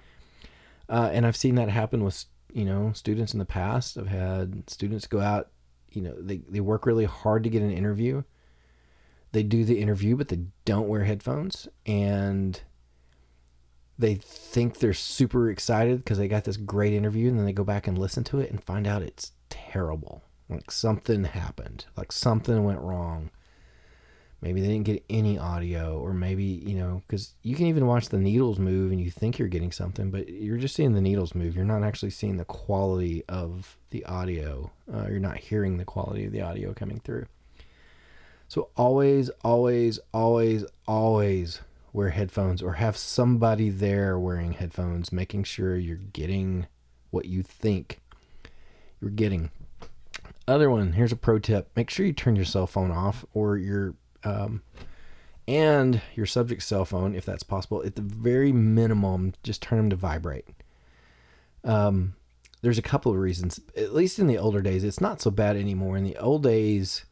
[0.88, 3.96] uh, and I've seen that happen with, you know, students in the past.
[3.98, 5.50] I've had students go out,
[5.90, 8.22] you know, they, they work really hard to get an interview.
[9.32, 11.68] They do the interview, but they don't wear headphones.
[11.84, 12.60] And
[13.98, 17.64] they think they're super excited because they got this great interview and then they go
[17.64, 22.64] back and listen to it and find out it's terrible like something happened like something
[22.64, 23.30] went wrong
[24.40, 28.08] maybe they didn't get any audio or maybe you know because you can even watch
[28.08, 31.34] the needles move and you think you're getting something but you're just seeing the needles
[31.34, 31.56] move.
[31.56, 36.26] You're not actually seeing the quality of the audio uh, you're not hearing the quality
[36.26, 37.26] of the audio coming through.
[38.48, 41.60] So always always always always
[41.92, 46.66] wear headphones or have somebody there wearing headphones, making sure you're getting
[47.10, 48.00] what you think
[49.00, 49.50] you're getting.
[50.46, 51.70] Other one, here's a pro tip.
[51.74, 53.94] Make sure you turn your cell phone off or your,
[54.26, 54.62] um,
[55.46, 59.90] and your subject's cell phone, if that's possible, at the very minimum, just turn them
[59.90, 60.46] to vibrate.
[61.62, 62.16] Um,
[62.62, 63.60] there's a couple of reasons.
[63.76, 65.96] At least in the older days, it's not so bad anymore.
[65.96, 67.04] In the old days,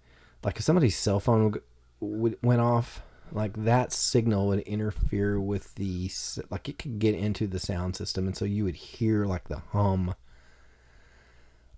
[0.42, 1.54] like if somebody's cell phone
[2.00, 6.10] went off, like that signal would interfere with the
[6.50, 9.62] like it could get into the sound system and so you would hear like the
[9.72, 10.14] hum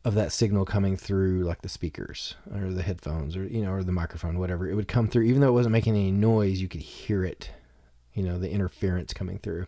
[0.06, 3.82] of that signal coming through like the speakers or the headphones or you know or
[3.82, 6.68] the microphone whatever it would come through even though it wasn't making any noise you
[6.68, 7.50] could hear it
[8.16, 9.66] you know the interference coming through.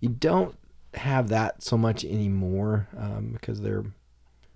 [0.00, 0.56] You don't
[0.94, 3.84] have that so much anymore um, because they're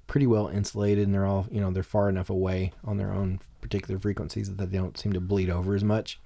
[0.07, 3.38] pretty well insulated and they're all you know they're far enough away on their own
[3.61, 6.18] particular frequencies that they don't seem to bleed over as much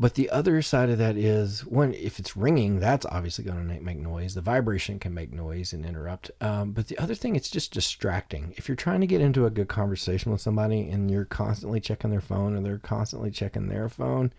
[0.00, 3.80] but the other side of that is when if it's ringing, that's obviously going to
[3.82, 4.34] make noise.
[4.34, 6.30] The vibration can make noise and interrupt.
[6.40, 8.54] Um, but the other thing, it's just distracting.
[8.56, 12.08] If you're trying to get into a good conversation with somebody and you're constantly checking
[12.08, 14.32] their phone or they're constantly checking their phone,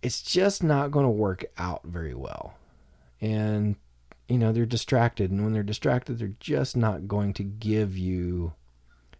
[0.00, 2.54] it's just not going to work out very well.
[3.20, 3.76] And
[4.26, 8.54] you know they're distracted, and when they're distracted, they're just not going to give you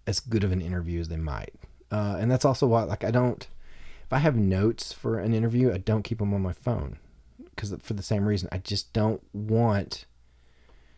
[0.06, 1.52] as good of an interview as they might.
[1.90, 3.46] Uh, and that's also why, like, I don't
[4.12, 6.98] if I have notes for an interview, I don't keep them on my phone
[7.48, 10.04] because for the same reason, I just don't want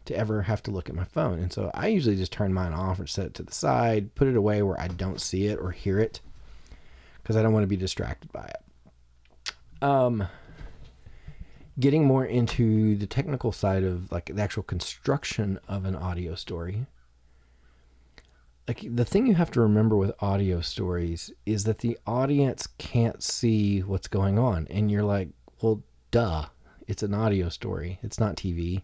[0.07, 1.38] to ever have to look at my phone.
[1.38, 4.27] And so I usually just turn mine off or set it to the side, put
[4.27, 6.20] it away where I don't see it or hear it
[7.22, 9.53] because I don't want to be distracted by it.
[9.81, 10.27] Um,
[11.79, 16.87] getting more into the technical side of like the actual construction of an audio story
[18.66, 23.22] like the thing you have to remember with audio stories is that the audience can't
[23.22, 24.66] see what's going on.
[24.70, 25.29] And you're like
[25.62, 26.46] well duh
[26.87, 27.98] it's an audio story.
[28.03, 28.83] It's not tv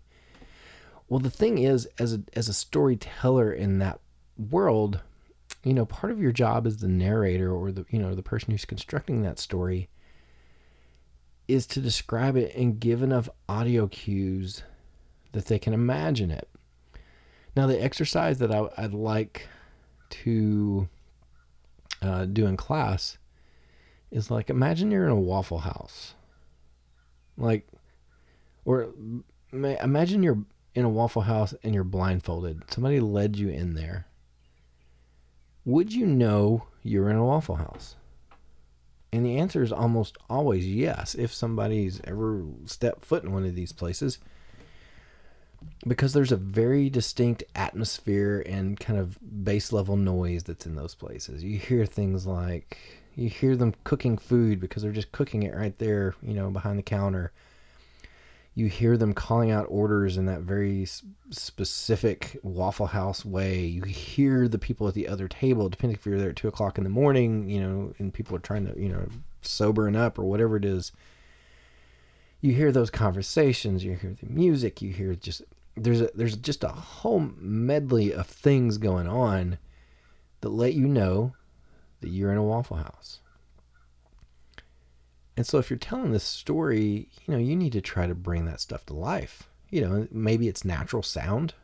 [1.08, 4.00] well the thing is as a as a storyteller in that
[4.38, 5.00] world
[5.62, 8.50] you know part of your job as the narrator or the you know the person
[8.52, 9.90] who's constructing that story
[11.48, 14.62] is to describe it and give enough audio cues
[15.32, 16.48] that they can imagine it.
[17.56, 19.48] Now the exercise that I, i'd like
[20.10, 20.88] to
[22.02, 23.18] uh, do in class
[24.10, 26.14] is like imagine you're in a Waffle House,
[27.36, 27.66] like,
[28.64, 28.90] or
[29.52, 30.44] imagine you're
[30.74, 32.62] in a Waffle House and you're blindfolded.
[32.70, 34.06] Somebody led you in there.
[35.64, 37.96] Would you know you're in a Waffle House?
[39.12, 41.14] And the answer is almost always yes.
[41.14, 44.18] If somebody's ever stepped foot in one of these places,
[45.86, 50.94] because there's a very distinct atmosphere and kind of base level noise that's in those
[50.94, 51.42] places.
[51.42, 52.78] You hear things like
[53.16, 56.78] you hear them cooking food because they're just cooking it right there, you know, behind
[56.78, 57.32] the counter.
[58.54, 60.86] You hear them calling out orders in that very
[61.30, 63.64] specific Waffle House way.
[63.64, 66.76] You hear the people at the other table, depending if you're there at two o'clock
[66.76, 69.06] in the morning, you know, and people are trying to, you know,
[69.42, 70.92] sobering up or whatever it is
[72.40, 75.42] you hear those conversations, you hear the music, you hear just
[75.76, 79.58] there's a there's just a whole medley of things going on
[80.40, 81.34] that let you know
[82.00, 83.20] that you're in a Waffle House.
[85.36, 88.44] And so if you're telling this story, you know, you need to try to bring
[88.46, 89.48] that stuff to life.
[89.70, 91.54] You know, maybe it's natural sound.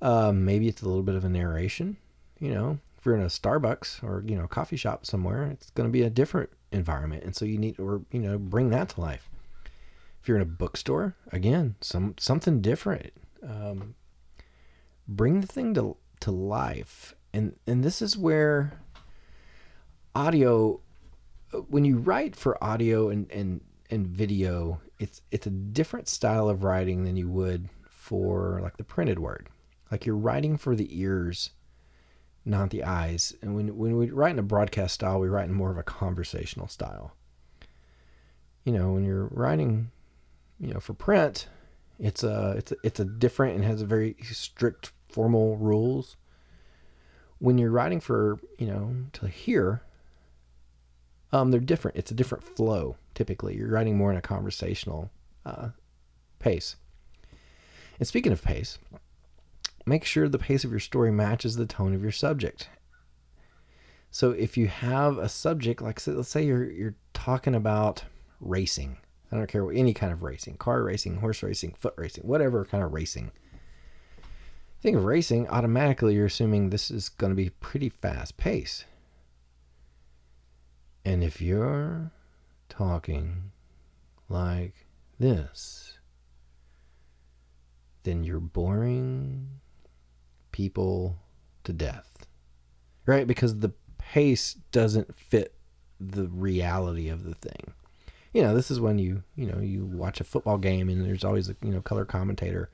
[0.00, 1.96] Uh, maybe it's a little bit of a narration.
[2.38, 5.88] You know, if you're in a Starbucks or you know coffee shop somewhere, it's going
[5.88, 9.00] to be a different environment, and so you need or you know bring that to
[9.00, 9.28] life.
[10.20, 13.12] If you're in a bookstore, again, some something different.
[13.42, 13.94] Um,
[15.08, 18.80] bring the thing to to life, and and this is where
[20.14, 20.80] audio.
[21.68, 23.60] When you write for audio and and
[23.90, 28.84] and video, it's it's a different style of writing than you would for like the
[28.84, 29.48] printed word.
[29.90, 31.50] Like you're writing for the ears,
[32.46, 33.34] not the eyes.
[33.42, 35.82] And when when we write in a broadcast style, we write in more of a
[35.82, 37.14] conversational style.
[38.64, 39.90] You know, when you're writing,
[40.58, 41.48] you know, for print,
[41.98, 46.16] it's a it's a, it's a different and has a very strict formal rules.
[47.38, 49.82] When you're writing for you know to hear,
[51.32, 51.96] um, they're different.
[51.96, 52.96] It's a different flow.
[53.14, 55.10] Typically, you're writing more in a conversational
[55.44, 55.70] uh,
[56.38, 56.76] pace.
[57.98, 58.78] And speaking of pace,
[59.86, 62.68] make sure the pace of your story matches the tone of your subject.
[64.10, 68.04] So if you have a subject like let's say you're you're talking about
[68.40, 68.98] racing.
[69.30, 72.64] I don't care what any kind of racing, car racing, horse racing, foot racing, whatever
[72.64, 73.32] kind of racing.
[74.80, 78.84] Think of racing, automatically you're assuming this is going to be pretty fast pace.
[81.04, 82.12] And if you're
[82.68, 83.50] talking
[84.28, 84.86] like
[85.18, 85.98] this,
[88.04, 89.60] then you're boring
[90.56, 91.18] people
[91.64, 92.26] to death.
[93.04, 93.26] Right?
[93.26, 95.52] Because the pace doesn't fit
[96.00, 97.74] the reality of the thing.
[98.32, 101.24] You know, this is when you, you know, you watch a football game and there's
[101.24, 102.70] always a, you know, color commentator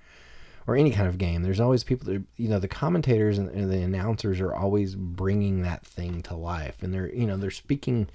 [0.68, 1.42] or any kind of game.
[1.42, 5.62] There's always people that, you know, the commentators and, and the announcers are always bringing
[5.62, 8.08] that thing to life and they're, you know, they're speaking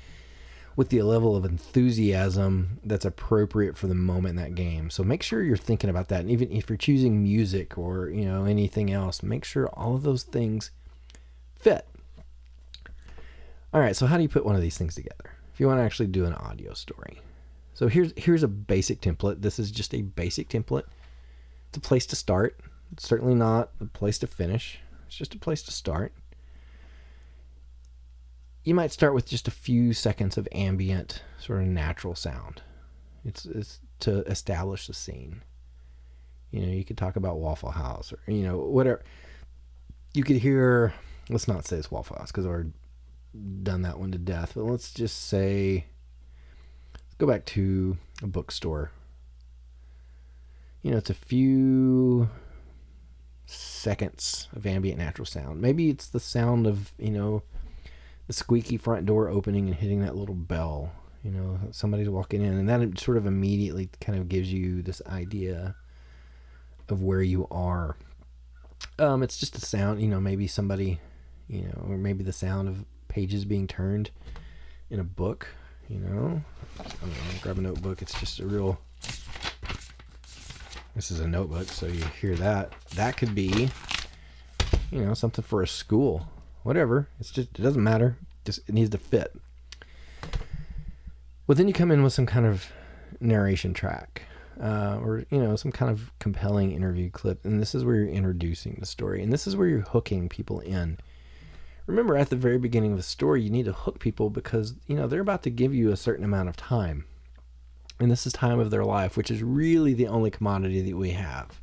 [0.78, 4.92] with the level of enthusiasm that's appropriate for the moment in that game.
[4.92, 6.22] So make sure you're thinking about that.
[6.22, 10.04] And even if you're choosing music or, you know, anything else, make sure all of
[10.04, 10.70] those things
[11.56, 11.88] fit.
[13.74, 15.32] All right, so how do you put one of these things together?
[15.52, 17.22] If you want to actually do an audio story.
[17.74, 19.42] So here's here's a basic template.
[19.42, 20.86] This is just a basic template.
[21.70, 22.60] It's a place to start.
[22.92, 24.80] It's certainly not a place to finish.
[25.08, 26.14] It's just a place to start
[28.68, 32.62] you might start with just a few seconds of ambient, sort of natural sound.
[33.24, 35.42] It's, it's to establish the scene.
[36.52, 39.06] You know, you could talk about Waffle House or, you know, whatever.
[40.14, 40.94] You could hear,
[41.30, 42.74] let's not say it's Waffle House because I've already
[43.64, 45.86] done that one to death, but let's just say,
[46.92, 48.92] let's go back to a bookstore.
[50.82, 52.28] You know, it's a few
[53.46, 55.62] seconds of ambient natural sound.
[55.62, 57.44] Maybe it's the sound of, you know,
[58.28, 60.92] the squeaky front door opening and hitting that little bell.
[61.24, 65.02] You know, somebody's walking in, and that sort of immediately kind of gives you this
[65.08, 65.76] idea
[66.90, 67.98] of where you are.
[69.00, 71.00] Um, it's just a sound, you know, maybe somebody,
[71.48, 74.12] you know, or maybe the sound of pages being turned
[74.90, 75.48] in a book,
[75.90, 76.42] you know.
[76.78, 76.84] Know,
[77.42, 78.02] grab a notebook.
[78.02, 78.80] It's just a real.
[80.96, 82.74] This is a notebook, so you hear that.
[82.96, 83.70] That could be,
[84.92, 86.28] you know, something for a school
[86.68, 87.08] whatever.
[87.18, 88.18] It's just it doesn't matter.
[88.44, 89.34] Just it needs to fit.
[91.48, 92.66] Well, then you come in with some kind of
[93.22, 94.24] narration track,
[94.62, 98.10] uh, or you know, some kind of compelling interview clip, and this is where you're
[98.10, 100.98] introducing the story, and this is where you're hooking people in.
[101.86, 104.96] Remember, at the very beginning of the story, you need to hook people because you
[104.98, 107.06] know they're about to give you a certain amount of time,
[107.98, 111.12] and this is time of their life, which is really the only commodity that we
[111.12, 111.62] have.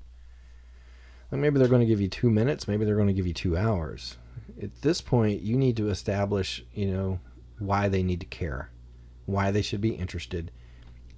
[1.31, 3.57] Maybe they're going to give you two minutes, maybe they're going to give you two
[3.57, 4.17] hours
[4.63, 7.19] at this point you need to establish you know
[7.59, 8.71] why they need to care
[9.27, 10.51] why they should be interested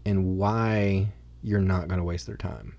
[0.05, 1.09] and why
[1.43, 2.77] you're not going to waste their time.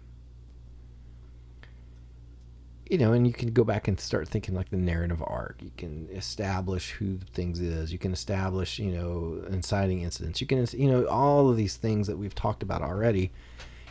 [2.89, 5.61] You know and you can go back and start thinking like the narrative arc.
[5.61, 7.91] You can establish who things is.
[7.91, 10.39] You can establish you know inciting incidents.
[10.39, 13.31] You can you know all of these things that we've talked about already.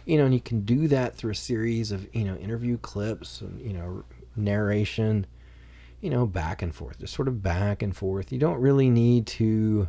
[0.06, 3.42] You know and you can do that through a series of you know interview clips
[3.42, 4.04] and you know
[4.34, 5.26] narration
[6.06, 8.30] you know, back and forth, just sort of back and forth.
[8.30, 9.88] You don't really need to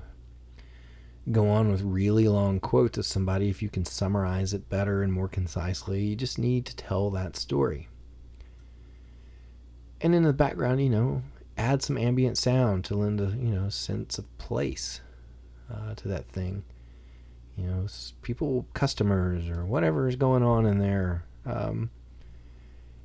[1.31, 5.13] go on with really long quotes of somebody if you can summarize it better and
[5.13, 6.05] more concisely.
[6.05, 7.87] You just need to tell that story.
[10.01, 11.21] And in the background, you know,
[11.55, 15.01] add some ambient sound to lend a, you know, sense of place
[15.71, 16.63] uh, to that thing.
[17.55, 17.87] You know,
[18.23, 21.25] people, customers, or whatever is going on in there.
[21.45, 21.91] Um,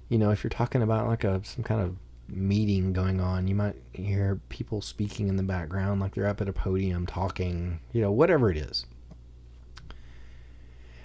[0.08, 1.96] you know, if you're talking about like a some kind of
[2.32, 3.46] meeting going on.
[3.46, 7.80] You might hear people speaking in the background, like they're up at a podium talking,
[7.92, 8.86] you know, whatever it is.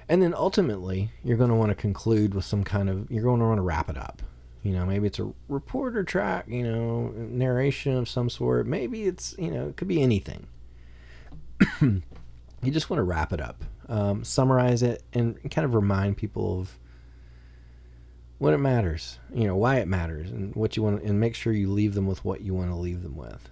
[0.10, 3.40] And then ultimately, you're going to want to conclude with some kind of, you're going
[3.40, 4.22] to want to wrap it up.
[4.64, 8.68] You know, maybe it's a reporter track, you know, narration of some sort.
[8.68, 10.48] Maybe it's, you know, it could be anything.
[11.82, 12.02] you
[12.72, 16.80] just want to wrap it up, um, summarize it, and kind of remind people of
[18.38, 21.54] what it matters, you know, why it matters, and what you want, and make sure
[21.54, 23.50] you leave them with what you want to leave them with.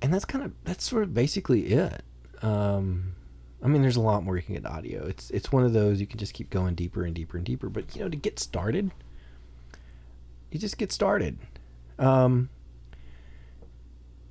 [0.00, 2.02] And that's kind of that's sort of basically it.
[2.40, 3.14] Um,
[3.62, 5.06] I mean, there's a lot more you can get audio.
[5.06, 7.68] It's it's one of those you can just keep going deeper and deeper and deeper.
[7.68, 8.90] But you know, to get started,
[10.50, 11.38] you just get started.
[11.98, 12.48] Um,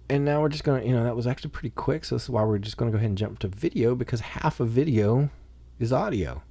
[0.09, 2.03] and now we're just gonna, you know, that was actually pretty quick.
[2.05, 4.59] So this is why we're just gonna go ahead and jump to video because half
[4.59, 5.29] of video
[5.79, 6.43] is audio.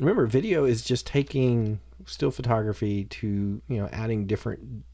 [0.00, 4.84] Remember, video is just taking still photography to you know adding different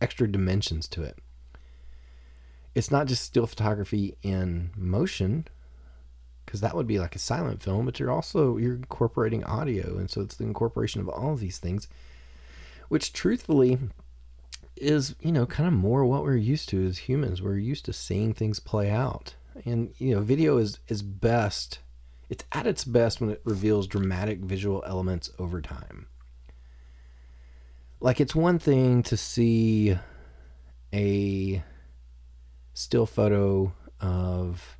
[0.00, 1.18] extra dimensions to it.
[2.74, 5.46] It's not just still photography in motion
[6.50, 10.10] because that would be like a silent film but you're also you're incorporating audio and
[10.10, 11.86] so it's the incorporation of all of these things
[12.88, 13.78] which truthfully
[14.74, 17.92] is you know kind of more what we're used to as humans we're used to
[17.92, 21.78] seeing things play out and you know video is is best
[22.30, 26.06] it's at its best when it reveals dramatic visual elements over time
[28.00, 29.96] like it's one thing to see
[30.92, 31.62] a
[32.72, 34.78] still photo of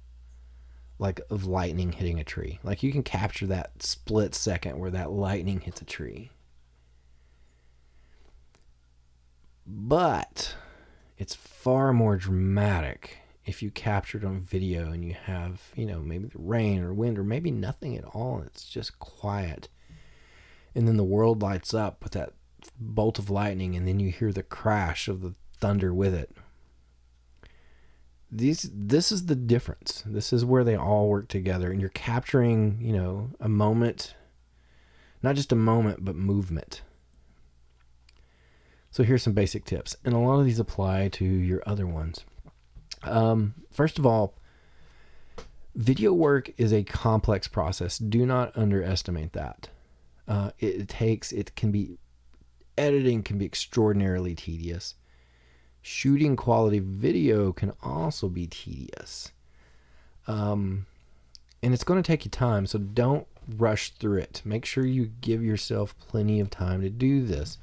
[0.98, 2.58] like of lightning hitting a tree.
[2.62, 6.30] Like you can capture that split second where that lightning hits a tree.
[9.66, 10.54] But
[11.16, 16.00] it's far more dramatic if you capture it on video and you have, you know,
[16.00, 18.42] maybe the rain or wind or maybe nothing at all.
[18.46, 19.68] It's just quiet.
[20.74, 22.34] And then the world lights up with that
[22.78, 26.36] bolt of lightning and then you hear the crash of the thunder with it
[28.30, 30.02] these this is the difference.
[30.06, 34.14] This is where they all work together and you're capturing, you know, a moment
[35.22, 36.82] not just a moment but movement.
[38.90, 42.24] So here's some basic tips, and a lot of these apply to your other ones.
[43.02, 44.34] Um, first of all,
[45.74, 47.98] video work is a complex process.
[47.98, 49.68] Do not underestimate that.
[50.28, 51.98] Uh, it, takes it can be
[52.78, 54.94] editing can be extraordinarily tedious
[55.82, 59.32] shooting quality video can also be tedious.
[60.26, 60.86] Um,
[61.62, 63.26] and it's going to take you time, so don't
[63.56, 64.42] rush through it.
[64.44, 67.58] Make sure you give yourself plenty of time to do this.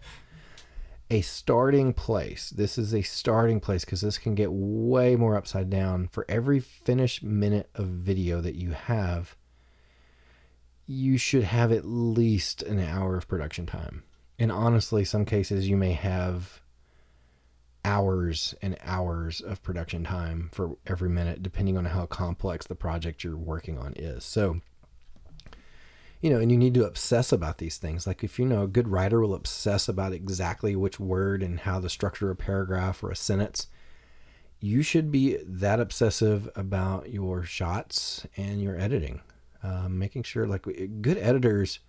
[1.09, 2.49] A starting place.
[2.49, 6.09] This is a starting place because this can get way more upside down.
[6.09, 9.37] For every finished minute of video that you have,
[10.85, 14.03] you should have at least an hour of production time.
[14.37, 16.61] And honestly, some cases you may have
[17.85, 23.23] hours and hours of production time for every minute, depending on how complex the project
[23.23, 24.25] you're working on is.
[24.25, 24.59] So,
[26.22, 28.07] you know, and you need to obsess about these things.
[28.07, 31.80] Like if you know a good writer will obsess about exactly which word and how
[31.80, 33.68] the structure of a paragraph or a sentence.
[34.59, 39.22] You should be that obsessive about your shots and your editing,
[39.61, 40.63] um, making sure like
[41.01, 41.80] good editors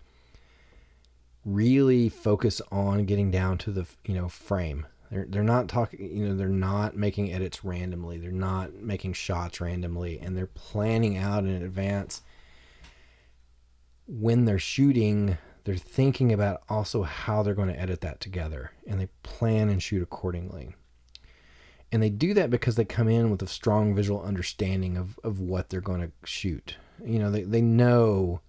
[1.47, 6.29] really focus on getting down to the you know frame they're they're not talking, you
[6.29, 8.19] know, they're not making edits randomly.
[8.19, 12.23] They're not making shots randomly and they're planning out in advance
[14.09, 19.01] when they're shooting, they're thinking about also how they're going to edit that together and
[19.01, 20.75] they plan and shoot accordingly.
[21.93, 25.41] And they do that because they come in with a strong visual understanding of, of
[25.41, 26.77] what they're going to shoot.
[27.05, 28.41] You know, they, they know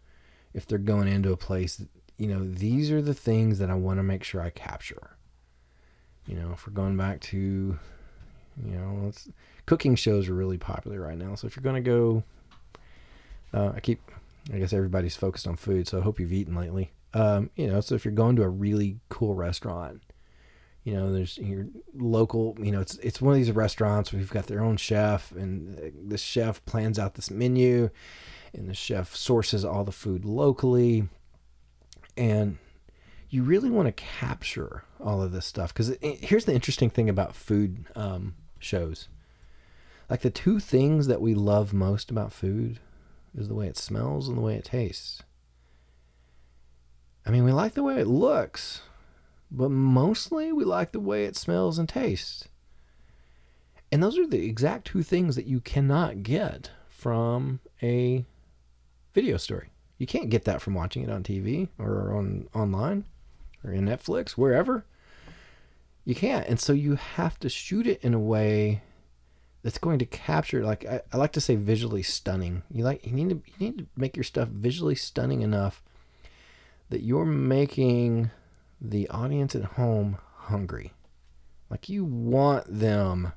[0.54, 1.84] if they're going into a place,
[2.18, 5.12] you know, these are the things that I want to make sure I capture
[6.30, 7.38] you know, if we're going back to,
[8.64, 9.12] you know,
[9.66, 11.34] cooking shows are really popular right now.
[11.34, 12.24] So if you're going to go,
[13.52, 14.00] uh, I keep,
[14.54, 16.92] I guess everybody's focused on food, so I hope you've eaten lately.
[17.14, 20.02] Um, you know, so if you're going to a really cool restaurant,
[20.84, 24.32] you know, there's your local, you know, it's it's one of these restaurants where you've
[24.32, 27.90] got their own chef, and the chef plans out this menu,
[28.54, 31.08] and the chef sources all the food locally,
[32.18, 32.58] and
[33.30, 37.36] you really want to capture all of this stuff because here's the interesting thing about
[37.36, 39.08] food um, shows
[40.10, 42.80] like the two things that we love most about food
[43.38, 45.24] is the way it smells and the way it tastes
[47.26, 48.82] i mean we like the way it looks
[49.52, 52.48] but mostly we like the way it smells and tastes
[53.92, 58.26] and those are the exact two things that you cannot get from a
[59.14, 63.06] video story you can't get that from watching it on tv or on online
[63.64, 64.86] or in Netflix, wherever.
[66.06, 66.48] You can't.
[66.48, 68.82] And so you have to shoot it in a way
[69.70, 72.64] that's going to capture like I, I like to say visually stunning.
[72.72, 75.84] You like you need to you need to make your stuff visually stunning enough
[76.90, 78.32] that you're making
[78.82, 80.94] the audience at home hungry.
[81.70, 83.34] Like you want them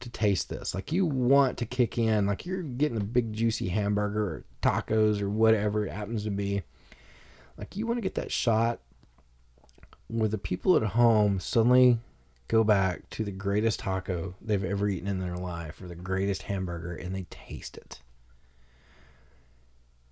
[0.00, 0.74] to taste this.
[0.74, 2.26] Like you want to kick in.
[2.26, 6.62] Like you're getting a big juicy hamburger or tacos or whatever it happens to be.
[7.56, 8.80] Like you want to get that shot
[10.08, 11.98] where the people at home suddenly
[12.48, 16.42] go back to the greatest taco they've ever eaten in their life or the greatest
[16.42, 18.00] hamburger and they taste it.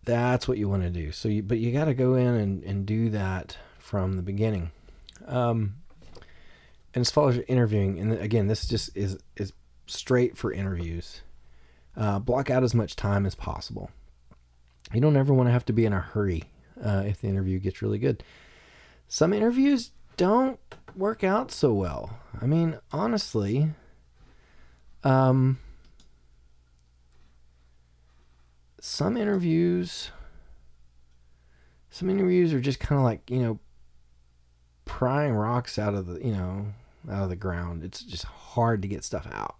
[0.04, 1.12] That's what you want to do.
[1.12, 4.70] So, you, but you got to go in and, and do that from the beginning.
[5.26, 5.74] Um,
[6.94, 9.52] and as far as interviewing, and again, this just is is
[9.86, 11.20] straight for interviews.
[11.96, 13.90] Uh, block out as much time as possible.
[14.92, 16.44] You don't ever want to have to be in a hurry
[16.82, 18.22] uh, if the interview gets really good.
[19.08, 20.58] Some interviews don't
[20.96, 22.18] work out so well.
[22.40, 23.70] I mean, honestly,
[25.04, 25.58] um,
[28.80, 30.10] some interviews,
[31.90, 33.58] some interviews are just kind of like you know,
[34.84, 36.66] prying rocks out of the you know
[37.10, 37.84] out of the ground.
[37.84, 39.56] It's just hard to get stuff out.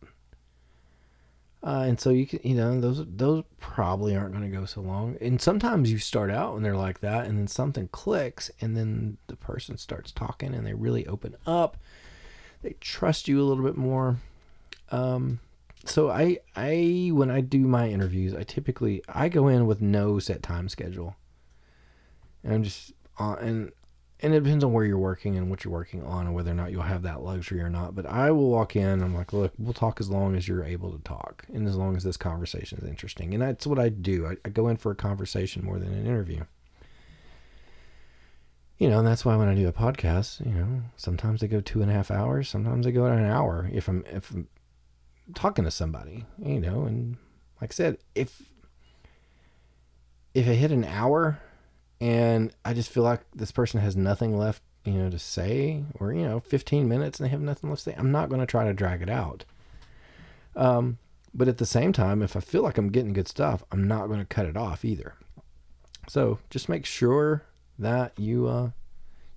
[1.63, 4.81] Uh, and so you can, you know, those those probably aren't going to go so
[4.81, 5.17] long.
[5.21, 9.19] And sometimes you start out and they're like that, and then something clicks, and then
[9.27, 11.77] the person starts talking, and they really open up.
[12.63, 14.17] They trust you a little bit more.
[14.91, 15.41] Um,
[15.85, 20.19] so I I when I do my interviews, I typically I go in with no
[20.19, 21.17] set time schedule,
[22.43, 23.73] and I'm just on and
[24.23, 26.55] and it depends on where you're working and what you're working on and whether or
[26.55, 27.95] not you'll have that luxury or not.
[27.95, 29.03] But I will walk in.
[29.03, 31.97] I'm like, look, we'll talk as long as you're able to talk, and as long
[31.97, 33.33] as this conversation is interesting.
[33.33, 34.27] And that's what I do.
[34.27, 36.45] I, I go in for a conversation more than an interview.
[38.79, 41.61] You know, and that's why when I do a podcast, you know, sometimes they go
[41.61, 43.69] two and a half hours, sometimes they go an hour.
[43.73, 44.49] If I'm if I'm
[45.35, 47.17] talking to somebody, you know, and
[47.61, 48.43] like I said, if
[50.33, 51.41] if I hit an hour
[52.01, 56.13] and I just feel like this person has nothing left, you know, to say, or
[56.13, 58.47] you know, 15 minutes and they have nothing left to say, I'm not going to
[58.47, 59.45] try to drag it out.
[60.57, 60.99] Um,
[61.35, 64.09] but at the same time, if I feel like I'm getting good stuff, I'm not
[64.09, 65.15] going to cut it off either.
[66.09, 67.45] So just make sure
[67.79, 68.71] that you uh,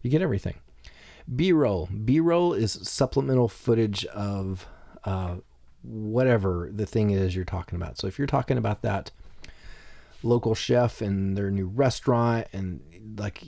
[0.01, 0.55] you get everything.
[1.33, 1.87] B-roll.
[2.03, 4.67] B-roll is supplemental footage of
[5.05, 5.35] uh,
[5.81, 7.97] whatever the thing is you're talking about.
[7.97, 9.11] So if you're talking about that
[10.23, 12.81] local chef and their new restaurant and
[13.17, 13.43] like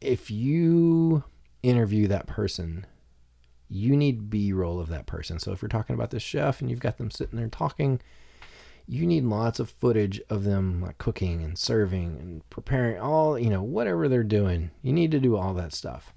[0.00, 1.24] if you
[1.62, 2.86] interview that person
[3.68, 5.38] you need b-roll of that person.
[5.38, 8.00] So if you're talking about this chef and you've got them sitting there talking
[8.86, 13.48] you need lots of footage of them like cooking and serving and preparing all you
[13.50, 14.70] know whatever they're doing.
[14.82, 16.12] You need to do all that stuff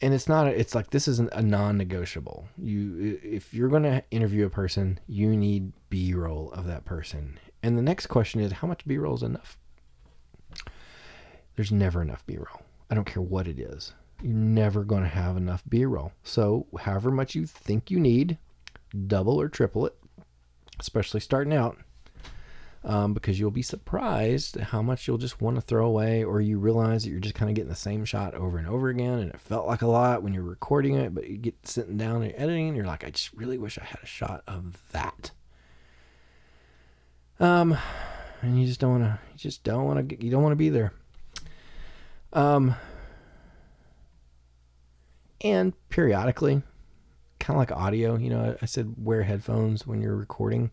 [0.00, 2.48] and it's not it's like this isn't a non-negotiable.
[2.56, 7.38] You if you're going to interview a person you need b-roll of that person.
[7.62, 9.58] And the next question is how much b-roll is enough?
[11.56, 12.62] There's never enough b-roll.
[12.90, 13.92] I don't care what it is.
[14.22, 16.12] You're never going to have enough b-roll.
[16.22, 18.38] So however much you think you need
[19.06, 19.94] double or triple it
[20.80, 21.76] especially starting out
[22.84, 26.58] um, because you'll be surprised how much you'll just want to throw away, or you
[26.58, 29.30] realize that you're just kind of getting the same shot over and over again, and
[29.30, 32.32] it felt like a lot when you're recording it, but you get sitting down and
[32.36, 35.32] editing, and you're like, I just really wish I had a shot of that.
[37.40, 37.76] Um,
[38.42, 40.56] and you just don't want to, you just don't want to, you don't want to
[40.56, 40.92] be there.
[42.32, 42.74] Um,
[45.40, 46.62] and periodically,
[47.38, 50.70] kind of like audio, you know, I said wear headphones when you're recording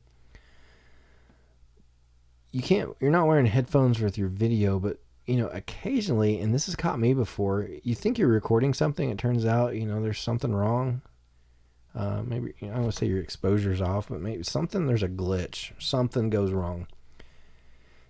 [2.55, 6.67] you can't you're not wearing headphones with your video but you know occasionally and this
[6.67, 10.21] has caught me before you think you're recording something it turns out you know there's
[10.21, 11.01] something wrong.
[11.93, 15.09] Uh, maybe you know, i don't say your exposure's off but maybe something there's a
[15.09, 16.87] glitch something goes wrong.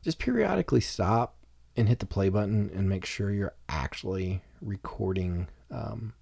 [0.03, 1.37] Just periodically stop
[1.75, 6.13] and hit the play button and make sure you're actually recording um,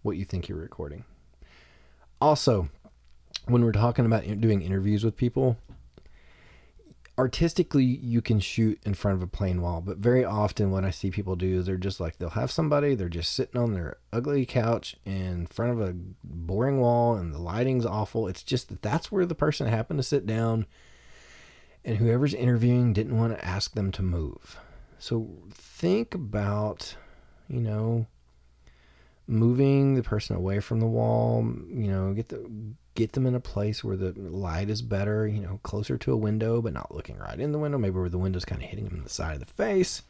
[0.00, 1.04] what you think you're recording.
[2.18, 2.70] Also
[3.44, 5.58] when we're talking about doing interviews with people
[7.16, 10.90] artistically you can shoot in front of a plain wall but very often what i
[10.90, 13.98] see people do is they're just like they'll have somebody they're just sitting on their
[14.12, 15.94] ugly couch in front of a
[16.24, 18.28] boring wall and the lighting's awful.
[18.28, 20.66] It's just that that's where the person happened to sit down
[21.84, 24.58] and whoever's interviewing didn't want to ask them to move.
[24.98, 26.96] So think about
[27.48, 28.06] you know
[29.26, 32.50] moving the person away from the wall you know get the
[32.94, 36.16] get them in a place where the light is better, you know, closer to a
[36.16, 38.84] window, but not looking right in the window, maybe where the window's kind of hitting
[38.84, 40.02] them in the side of the face.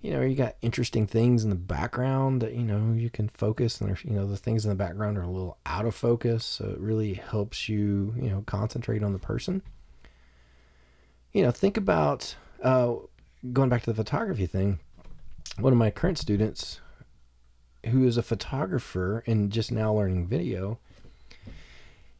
[0.00, 3.80] You know, you got interesting things in the background that, you know, you can focus
[3.80, 6.44] and there's, you know, the things in the background are a little out of focus.
[6.44, 9.62] So it really helps you, you know, concentrate on the person.
[11.32, 12.94] You know, think about uh,
[13.52, 14.78] going back to the photography thing.
[15.58, 16.80] One of my current students,
[17.86, 20.78] who is a photographer and just now learning video,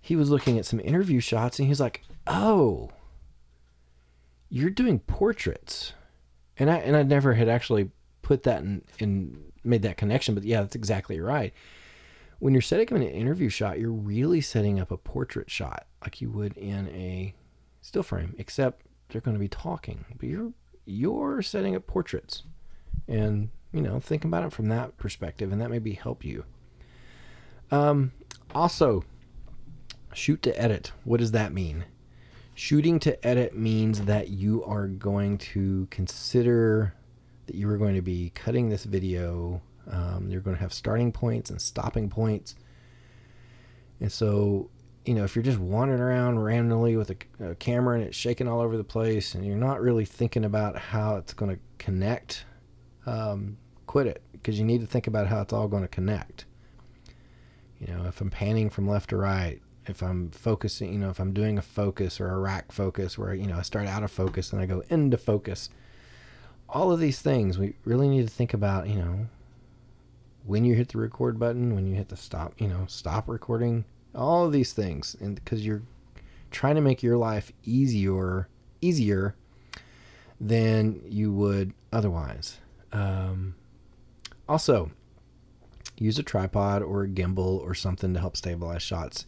[0.01, 2.91] he was looking at some interview shots and he's like, "Oh,
[4.49, 5.93] you're doing portraits,"
[6.57, 7.91] and I and I never had actually
[8.23, 11.53] put that in, in made that connection, but yeah, that's exactly right.
[12.39, 16.21] When you're setting up an interview shot, you're really setting up a portrait shot like
[16.21, 17.35] you would in a
[17.81, 20.05] still frame, except they're going to be talking.
[20.17, 20.53] But you're
[20.85, 22.45] you're setting up portraits,
[23.07, 26.45] and you know think about it from that perspective, and that maybe help you.
[27.71, 28.13] Um,
[28.55, 29.05] also,
[30.19, 30.93] shoot to edit.
[31.05, 31.85] What does that mean?
[32.55, 36.93] Shooting to edit means that you are going to consider
[37.47, 39.63] that you are going to be cutting this video.
[39.91, 42.57] Um, you're going to have starting points and stopping points.
[44.01, 44.71] And so,
[45.05, 48.49] you know, if you're just wandering around randomly with a, a camera and it's shaking
[48.49, 52.45] all over the place and you're not really thinking about how it's going to connect,
[53.07, 53.57] um,
[53.87, 56.45] quit it because you need to think about how it's all going to connect.
[57.81, 61.19] You know, if I'm panning from left to right, if I'm focusing, you know, if
[61.19, 64.11] I'm doing a focus or a rack focus where, you know, I start out of
[64.11, 65.71] focus and I go into focus,
[66.69, 69.29] all of these things we really need to think about, you know,
[70.45, 73.85] when you hit the record button, when you hit the stop, you know, stop recording,
[74.15, 75.17] all of these things.
[75.21, 75.83] And because you're
[76.51, 78.49] trying to make your life easier,
[78.81, 79.35] easier
[80.41, 82.59] than you would otherwise.
[82.93, 83.55] Um,
[84.49, 84.91] also,
[85.99, 89.27] use a tripod or a gimbal or something to help stabilize shots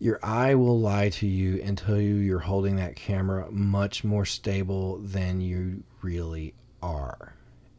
[0.00, 4.24] your eye will lie to you and tell you you're holding that camera much more
[4.24, 7.34] stable than you really are.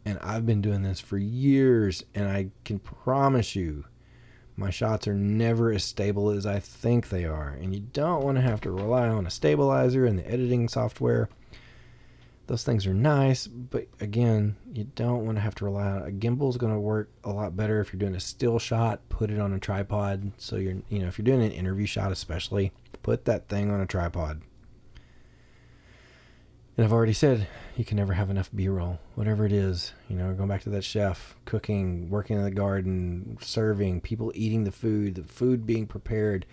[0.06, 3.86] And I've been doing this for years, and I can promise you
[4.56, 7.50] my shots are never as stable as I think they are.
[7.50, 11.28] And you don't want to have to rely on a stabilizer and the editing software
[12.52, 16.12] those things are nice, but again, you don't want to have to rely on a
[16.12, 19.00] gimbal is going to work a lot better if you're doing a still shot.
[19.08, 20.34] Put it on a tripod.
[20.38, 22.74] So you're, you know, if you're doing an interview shot, especially,
[23.04, 24.42] put that thing on a tripod.
[26.76, 27.48] And I've already said
[27.78, 29.94] you can never have enough B-roll, whatever it is.
[30.10, 34.66] You know, going back to that chef, cooking, working in the garden, serving, people eating
[34.66, 36.46] the food, the food being prepared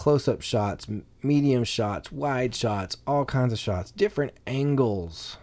[0.00, 0.86] close up shots,
[1.22, 5.36] medium shots, wide shots, all kinds of shots, different angles,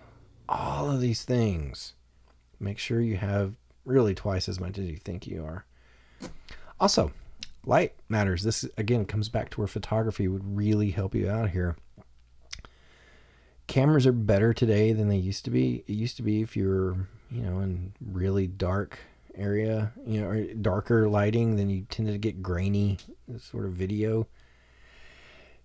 [0.50, 1.94] all of these things.
[2.60, 3.54] Make sure you have
[3.86, 5.64] really twice as much as you think you are.
[6.80, 7.12] Also,
[7.68, 8.42] light matters.
[8.42, 11.76] This again comes back to where photography would really help you out here.
[13.68, 15.84] Cameras are better today than they used to be.
[15.86, 16.98] It used to be if you're,
[17.30, 18.98] you know, in really dark
[19.36, 22.98] area, you know, darker lighting, then you tended to get grainy
[23.38, 24.26] sort of video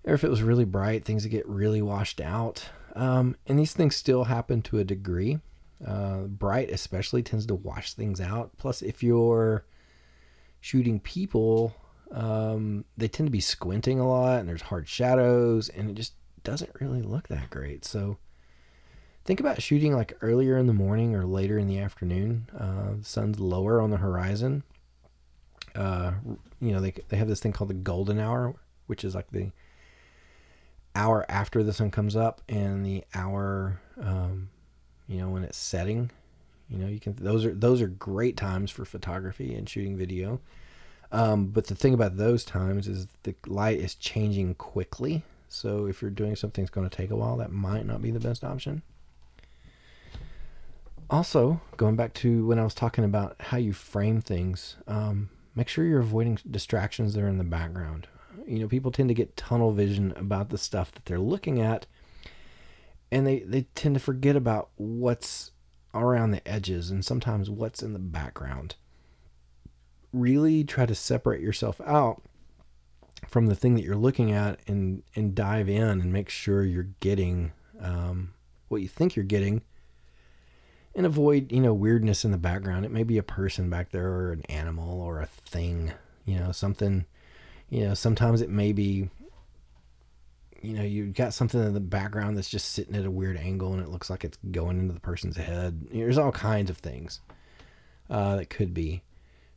[0.04, 2.68] or if it was really bright, things would get really washed out.
[2.94, 5.38] Um, and these things still happen to a degree.
[5.84, 8.50] Uh, bright, especially, tends to wash things out.
[8.58, 9.64] Plus, if you're
[10.60, 11.74] shooting people,
[12.12, 16.14] um, they tend to be squinting a lot, and there's hard shadows, and it just
[16.44, 17.84] doesn't really look that great.
[17.84, 18.18] So,
[19.24, 22.48] think about shooting like earlier in the morning or later in the afternoon.
[22.56, 24.62] Uh, the sun's lower on the horizon.
[25.74, 26.12] Uh,
[26.60, 28.54] you know, they, they have this thing called the golden hour,
[28.86, 29.50] which is like the
[30.94, 34.50] hour after the sun comes up and the hour um,
[35.08, 36.10] you know when it's setting
[36.72, 40.40] you know you can those are those are great times for photography and shooting video.
[41.10, 45.22] Um, but the thing about those times is the light is changing quickly.
[45.48, 48.10] So if you're doing something that's going to take a while that might not be
[48.10, 48.80] the best option.
[51.10, 55.68] Also going back to when i was talking about how you frame things um, make
[55.68, 58.08] sure you're avoiding distractions that are in the background
[58.46, 61.86] you know, people tend to get tunnel vision about the stuff that they're looking at,
[63.10, 65.50] and they they tend to forget about what's
[65.94, 68.76] around the edges and sometimes what's in the background.
[70.12, 72.22] Really try to separate yourself out
[73.28, 76.88] from the thing that you're looking at and and dive in and make sure you're
[77.00, 78.34] getting um,
[78.68, 79.62] what you think you're getting
[80.94, 84.10] and avoid you know weirdness in the background it may be a person back there
[84.10, 85.92] or an animal or a thing
[86.24, 87.04] you know something
[87.72, 89.08] you know, sometimes it may be,
[90.60, 93.72] you know, you've got something in the background that's just sitting at a weird angle
[93.72, 95.86] and it looks like it's going into the person's head.
[95.90, 97.22] There's all kinds of things
[98.10, 99.02] uh, that could be.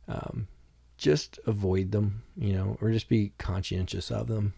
[0.08, 0.48] Um,
[0.96, 4.54] just avoid them, you know, or just be conscientious of them.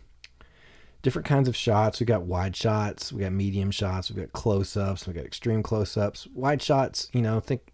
[1.02, 1.98] Different kinds of shots.
[1.98, 5.64] We've got wide shots, we got medium shots, we've got close ups, we've got extreme
[5.64, 6.28] close ups.
[6.32, 7.72] Wide shots, you know, think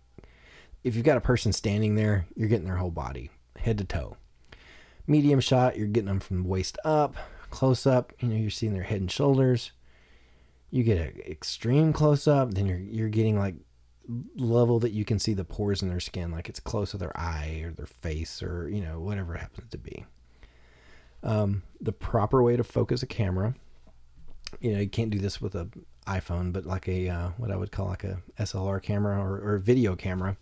[0.83, 4.17] if you've got a person standing there, you're getting their whole body, head to toe.
[5.07, 7.17] Medium shot, you're getting them from waist up.
[7.51, 9.73] Close up, you know, you're seeing their head and shoulders.
[10.71, 13.55] You get an extreme close up, then you're you're getting like
[14.37, 17.17] level that you can see the pores in their skin, like it's close to their
[17.17, 20.05] eye or their face or you know whatever it happens to be.
[21.23, 23.55] Um, the proper way to focus a camera,
[24.61, 25.69] you know, you can't do this with a
[26.07, 29.59] iPhone, but like a uh, what I would call like a SLR camera or, or
[29.59, 30.37] video camera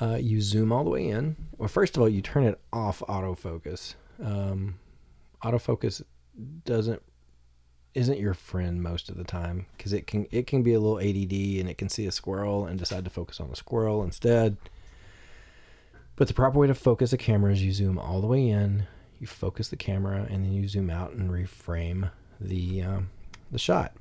[0.00, 1.36] uh, you zoom all the way in.
[1.58, 3.94] Well, first of all, you turn it off autofocus.
[4.22, 4.78] Um,
[5.42, 6.02] autofocus
[6.64, 7.02] doesn't
[7.94, 10.98] isn't your friend most of the time because it can it can be a little
[10.98, 14.56] ADD and it can see a squirrel and decide to focus on the squirrel instead.
[16.16, 18.86] But the proper way to focus a camera is you zoom all the way in,
[19.20, 23.10] you focus the camera, and then you zoom out and reframe the um,
[23.50, 23.92] the shot.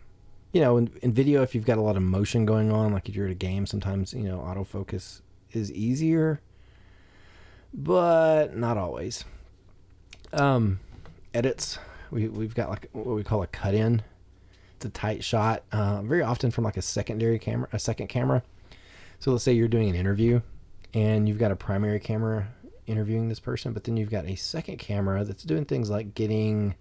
[0.51, 3.09] You know, in, in video, if you've got a lot of motion going on, like
[3.09, 5.21] if you're at a game, sometimes you know autofocus
[5.55, 6.41] is easier,
[7.73, 9.25] but not always.
[10.31, 10.79] Um,
[11.33, 11.77] edits,
[12.11, 14.01] we we've got like what we call a cut in.
[14.75, 18.43] It's a tight shot, uh, very often from like a secondary camera, a second camera.
[19.19, 20.41] So let's say you're doing an interview
[20.93, 22.47] and you've got a primary camera
[22.87, 26.75] interviewing this person, but then you've got a second camera that's doing things like getting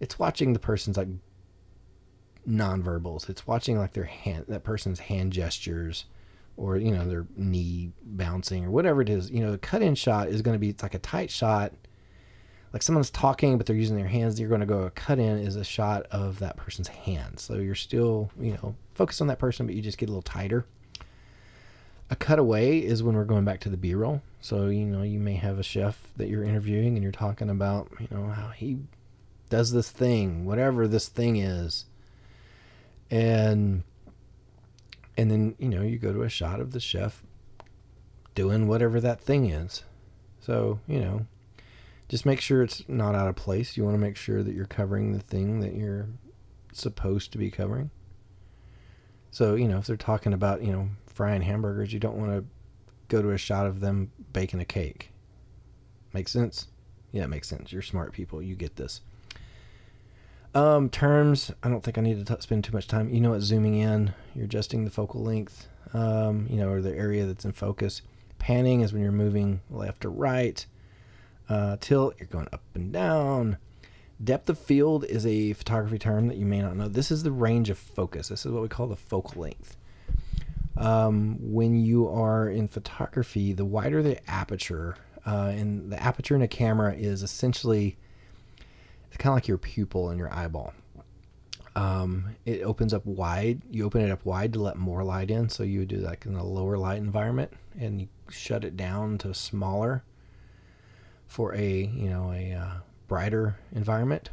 [0.00, 1.08] it's watching the person's like
[2.48, 3.28] nonverbals.
[3.28, 6.06] It's watching like their hand that person's hand gestures
[6.56, 9.30] or you know their knee bouncing or whatever it is.
[9.30, 11.72] You know, the cut in shot is going to be it's like a tight shot.
[12.72, 14.38] Like someone's talking, but they're using their hands.
[14.38, 17.42] You're going to go a cut in is a shot of that person's hands.
[17.42, 20.20] So you're still, you know, focused on that person, but you just get a little
[20.20, 20.66] tighter.
[22.10, 24.20] A cutaway is when we're going back to the B roll.
[24.40, 27.88] So, you know, you may have a chef that you're interviewing and you're talking about,
[27.98, 28.78] you know, how he
[29.48, 31.86] does this thing, whatever this thing is.
[33.10, 33.84] And
[35.16, 37.22] and then, you know, you go to a shot of the chef
[38.34, 39.82] doing whatever that thing is.
[40.40, 41.26] So, you know,
[42.08, 43.76] just make sure it's not out of place.
[43.76, 46.06] You want to make sure that you're covering the thing that you're
[46.72, 47.90] supposed to be covering.
[49.30, 52.44] So, you know, if they're talking about, you know, frying hamburgers, you don't want to
[53.08, 55.10] go to a shot of them baking a cake.
[56.12, 56.68] Make sense?
[57.12, 57.72] Yeah, it makes sense.
[57.72, 58.40] You're smart people.
[58.40, 59.00] You get this.
[60.56, 63.10] Um, terms, I don't think I need to t- spend too much time.
[63.10, 66.96] You know what zooming in, you're adjusting the focal length, um, you know, or the
[66.96, 68.00] area that's in focus.
[68.38, 70.64] Panning is when you're moving left or right.
[71.48, 73.58] Uh, tilt, you're going up and down.
[74.22, 76.88] Depth of field is a photography term that you may not know.
[76.88, 78.28] This is the range of focus.
[78.28, 79.76] This is what we call the focal length
[80.78, 84.96] um, when you are in photography, the wider the aperture,
[85.26, 87.98] uh, and the aperture in a camera is essentially
[89.16, 90.74] it's kind of like your pupil and your eyeball.
[91.74, 93.62] Um, it opens up wide.
[93.70, 95.48] You open it up wide to let more light in.
[95.48, 97.50] So you would do like in a lower light environment,
[97.80, 100.04] and you shut it down to smaller
[101.26, 102.74] for a you know a uh,
[103.08, 104.28] brighter environment.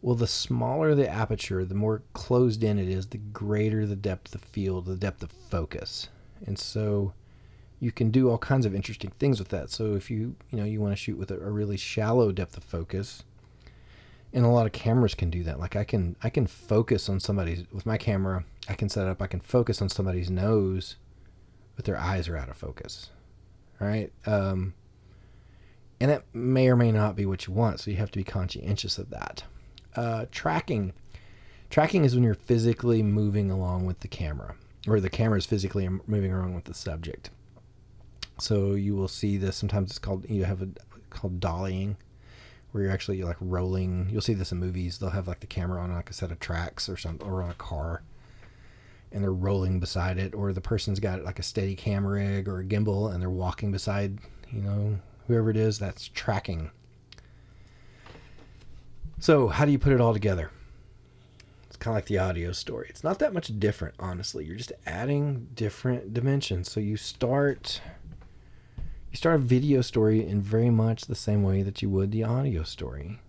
[0.00, 4.32] Well, the smaller the aperture, the more closed in it is, the greater the depth
[4.32, 6.08] of field, the depth of focus.
[6.46, 7.14] And so
[7.80, 9.70] you can do all kinds of interesting things with that.
[9.70, 12.56] So if you, you know, you want to shoot with a, a really shallow depth
[12.56, 13.24] of focus,
[14.32, 15.60] and a lot of cameras can do that.
[15.60, 19.22] Like I can I can focus on somebody's with my camera, I can set up
[19.22, 20.96] I can focus on somebody's nose,
[21.76, 23.10] but their eyes are out of focus.
[23.80, 24.12] All right?
[24.26, 24.74] Um
[26.00, 28.24] and that may or may not be what you want, so you have to be
[28.24, 29.44] conscientious of that
[29.94, 30.92] uh, tracking.
[31.70, 34.56] Tracking is when you're physically moving along with the camera,
[34.86, 37.30] or the camera is physically moving along with the subject.
[38.38, 39.56] So you will see this.
[39.56, 40.68] Sometimes it's called you have a
[41.10, 41.96] called dollying,
[42.72, 44.08] where you're actually like rolling.
[44.10, 44.98] You'll see this in movies.
[44.98, 47.50] They'll have like the camera on like a set of tracks or something, or on
[47.50, 48.02] a car,
[49.12, 50.34] and they're rolling beside it.
[50.34, 53.70] Or the person's got like a steady cam rig or a gimbal, and they're walking
[53.70, 54.18] beside
[54.50, 54.98] you know
[55.28, 55.78] whoever it is.
[55.78, 56.70] That's tracking.
[59.20, 60.50] So, how do you put it all together?
[61.68, 62.88] It's kind of like the audio story.
[62.90, 64.44] It's not that much different, honestly.
[64.44, 66.70] You're just adding different dimensions.
[66.70, 67.80] So you start
[69.12, 72.24] you start a video story in very much the same way that you would the
[72.24, 73.20] audio story.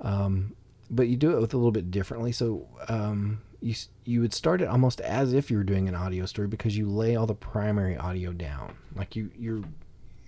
[0.00, 0.56] Um,
[0.90, 2.32] but you do it with a little bit differently.
[2.32, 6.26] So um, you you would start it almost as if you were doing an audio
[6.26, 8.74] story because you lay all the primary audio down.
[8.96, 9.62] Like you you're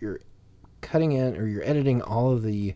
[0.01, 0.20] you're
[0.80, 2.74] cutting in or you're editing all of the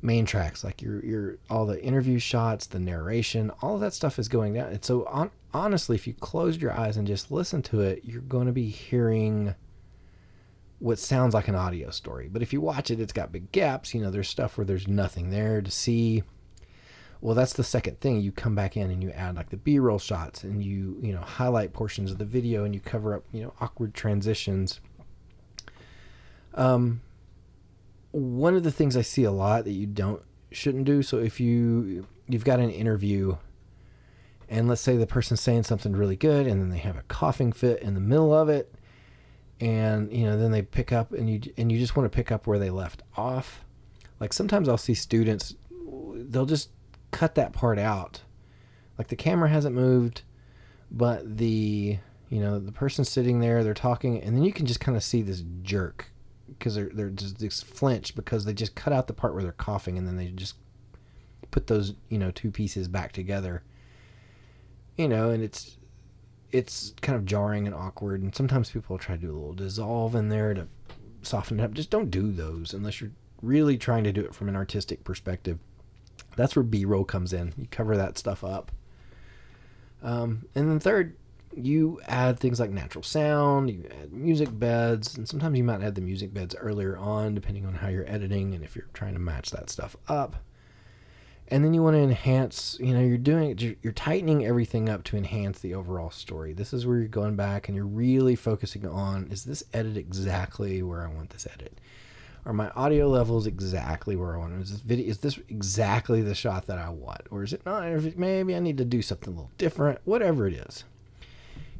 [0.00, 4.16] main tracks like your your all the interview shots the narration all of that stuff
[4.16, 7.60] is going down and so on, honestly if you closed your eyes and just listen
[7.60, 9.56] to it you're going to be hearing
[10.78, 12.28] what sounds like an audio story.
[12.28, 13.94] But if you watch it it's got big gaps.
[13.94, 16.22] You know there's stuff where there's nothing there to see.
[17.20, 18.20] Well that's the second thing.
[18.20, 21.20] You come back in and you add like the b-roll shots and you you know
[21.20, 24.80] highlight portions of the video and you cover up you know awkward transitions.
[26.54, 27.00] Um
[28.12, 31.02] one of the things I see a lot that you don't shouldn't do.
[31.02, 33.36] So if you you've got an interview
[34.48, 37.52] and let's say the person's saying something really good and then they have a coughing
[37.52, 38.72] fit in the middle of it
[39.60, 42.30] and you know then they pick up and you and you just want to pick
[42.30, 43.64] up where they left off.
[44.20, 45.54] Like sometimes I'll see students
[46.14, 46.70] they'll just
[47.10, 48.22] cut that part out.
[48.96, 50.22] Like the camera hasn't moved
[50.90, 51.98] but the
[52.28, 55.02] you know the person sitting there they're talking and then you can just kind of
[55.02, 56.10] see this jerk
[56.48, 59.52] because they're they're just, just flinch because they just cut out the part where they're
[59.52, 60.56] coughing and then they just
[61.50, 63.62] put those you know two pieces back together.
[64.96, 65.77] You know, and it's
[66.50, 70.14] it's kind of jarring and awkward, and sometimes people try to do a little dissolve
[70.14, 70.66] in there to
[71.22, 71.72] soften it up.
[71.72, 73.10] Just don't do those unless you're
[73.42, 75.58] really trying to do it from an artistic perspective.
[76.36, 77.52] That's where B roll comes in.
[77.56, 78.70] You cover that stuff up.
[80.02, 81.16] Um, and then third,
[81.56, 85.96] you add things like natural sound, you add music beds, and sometimes you might add
[85.96, 89.18] the music beds earlier on, depending on how you're editing and if you're trying to
[89.18, 90.36] match that stuff up.
[91.50, 95.16] And then you want to enhance, you know, you're doing, you're, tightening everything up to
[95.16, 96.52] enhance the overall story.
[96.52, 100.82] This is where you're going back and you're really focusing on is this edit exactly
[100.82, 101.80] where I want this edit?
[102.44, 104.54] Are my audio levels exactly where I want?
[104.54, 104.62] it?
[104.62, 105.06] Is this video?
[105.08, 107.84] Is this exactly the shot that I want, or is it not?
[108.16, 110.00] Maybe I need to do something a little different.
[110.04, 110.84] Whatever it is,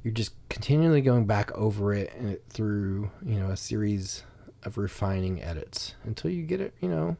[0.02, 4.24] you're just continually going back over it and it through you know a series
[4.62, 7.16] of refining edits until you get it you know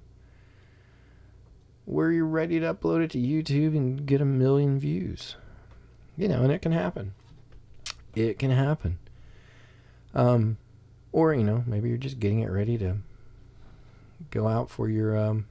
[1.89, 5.36] where you're ready to upload it to YouTube and get a million views.
[6.18, 7.14] You know, and it can happen.
[8.14, 8.99] It can happen.
[10.14, 10.59] Um,
[11.12, 12.99] or you know, maybe you're just getting it ready to
[14.30, 15.47] go out for your um.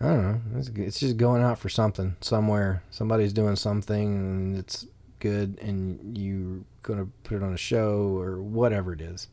[0.00, 0.40] I don't know.
[0.58, 2.82] It's, it's just going out for something somewhere.
[2.90, 4.86] Somebody's doing something and it's
[5.18, 9.26] good, and you're gonna put it on a show or whatever it is.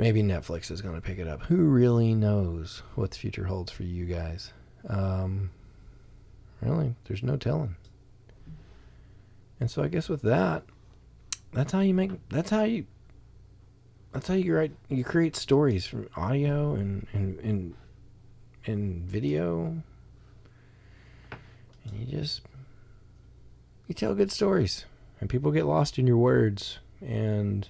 [0.00, 1.42] Maybe Netflix is gonna pick it up.
[1.42, 4.50] Who really knows what the future holds for you guys?
[4.88, 5.50] Um,
[6.62, 7.76] really, there's no telling.
[9.60, 10.62] And so I guess with that,
[11.52, 12.12] that's how you make.
[12.30, 12.86] That's how you.
[14.12, 14.72] That's how you write.
[14.88, 17.74] You create stories from audio and and and
[18.64, 19.82] and video.
[21.84, 22.40] And you just
[23.86, 24.86] you tell good stories,
[25.20, 27.68] and people get lost in your words, and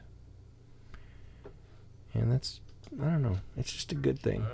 [2.14, 2.61] and that's
[3.00, 3.38] I don't know.
[3.56, 4.44] It's just a good thing.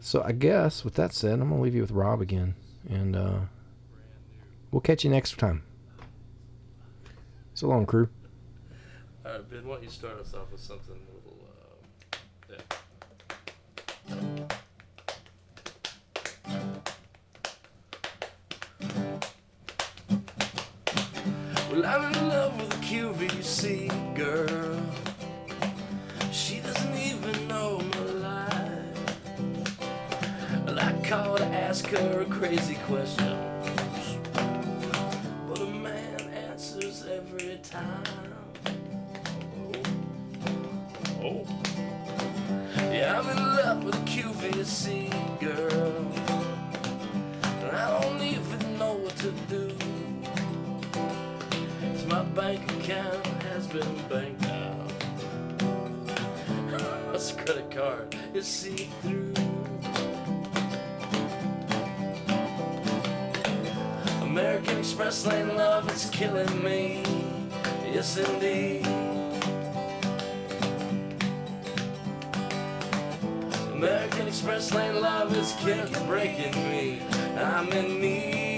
[0.00, 2.54] So I guess with that said, I'm gonna leave you with Rob again,
[2.88, 3.38] and uh,
[4.70, 5.64] we'll catch you next time.
[7.54, 8.08] So long, crew.
[9.24, 11.38] All right, Ben, why don't you start us off with something a little,
[14.08, 14.56] uh, yeah.
[21.76, 24.80] Well, I'm in love with a QVC girl.
[26.32, 28.00] She doesn't even know my
[28.30, 29.36] life.
[30.64, 34.16] Well, I call to ask her a crazy questions.
[34.32, 38.32] But a man answers every time.
[41.20, 41.46] Oh.
[42.90, 45.10] Yeah, I'm in love with a QVC
[45.40, 45.85] girl.
[52.36, 54.92] Bank account has been banked out.
[56.70, 59.32] My credit card is see through.
[64.20, 67.02] American Express lane love is killing me.
[67.90, 68.86] Yes, indeed.
[73.72, 77.00] American Express lane love is killing, breaking me.
[77.38, 78.55] I'm in need.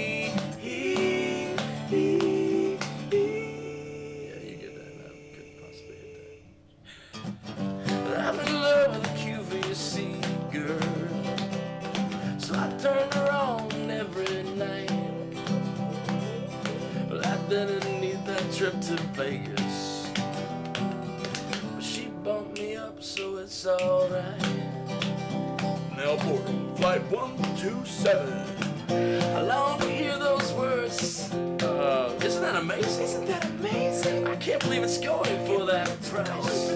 [27.79, 29.35] 127.
[29.37, 31.31] I long to hear those words.
[31.63, 33.03] Uh, isn't that amazing?
[33.03, 34.27] Isn't that amazing?
[34.27, 36.67] I can't believe it's going for that price.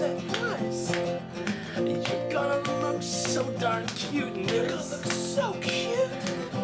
[1.76, 4.52] You're gonna look so darn cute in this.
[4.52, 6.10] You're gonna look so cute.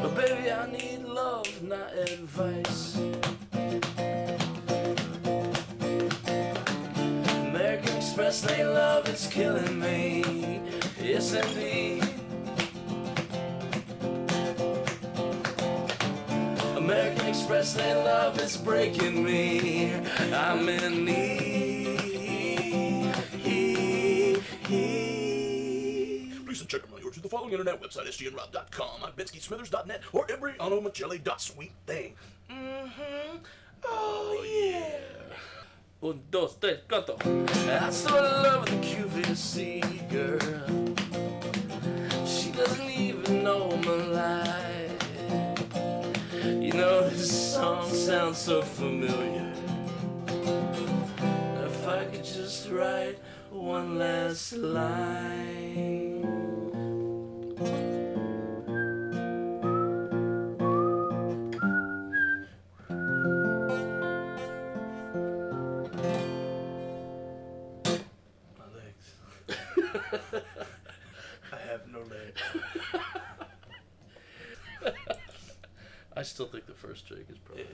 [0.03, 2.97] But baby, I need love, not advice.
[7.51, 9.70] American Express lane love is killing
[18.61, 19.93] breaking me.
[20.33, 21.61] I'm in need.
[26.47, 30.55] Please check out my or to the following internet website, sgnrob.com, on BenskySmithers.net, or every
[30.81, 31.23] Michelli
[31.87, 32.15] thing.
[32.51, 33.37] Mm-hmm.
[33.85, 34.99] Oh, yeah.
[36.03, 37.17] Un, dos, tres, canto.
[37.69, 40.97] I so in love the QVC girl.
[42.27, 44.90] She doesn't even know my life.
[46.43, 49.53] You know, this song sounds so familiar.
[51.67, 53.19] If I could just write
[53.51, 56.23] one last line.
[68.59, 70.45] My legs.
[76.21, 77.65] I still think the first drink is probably.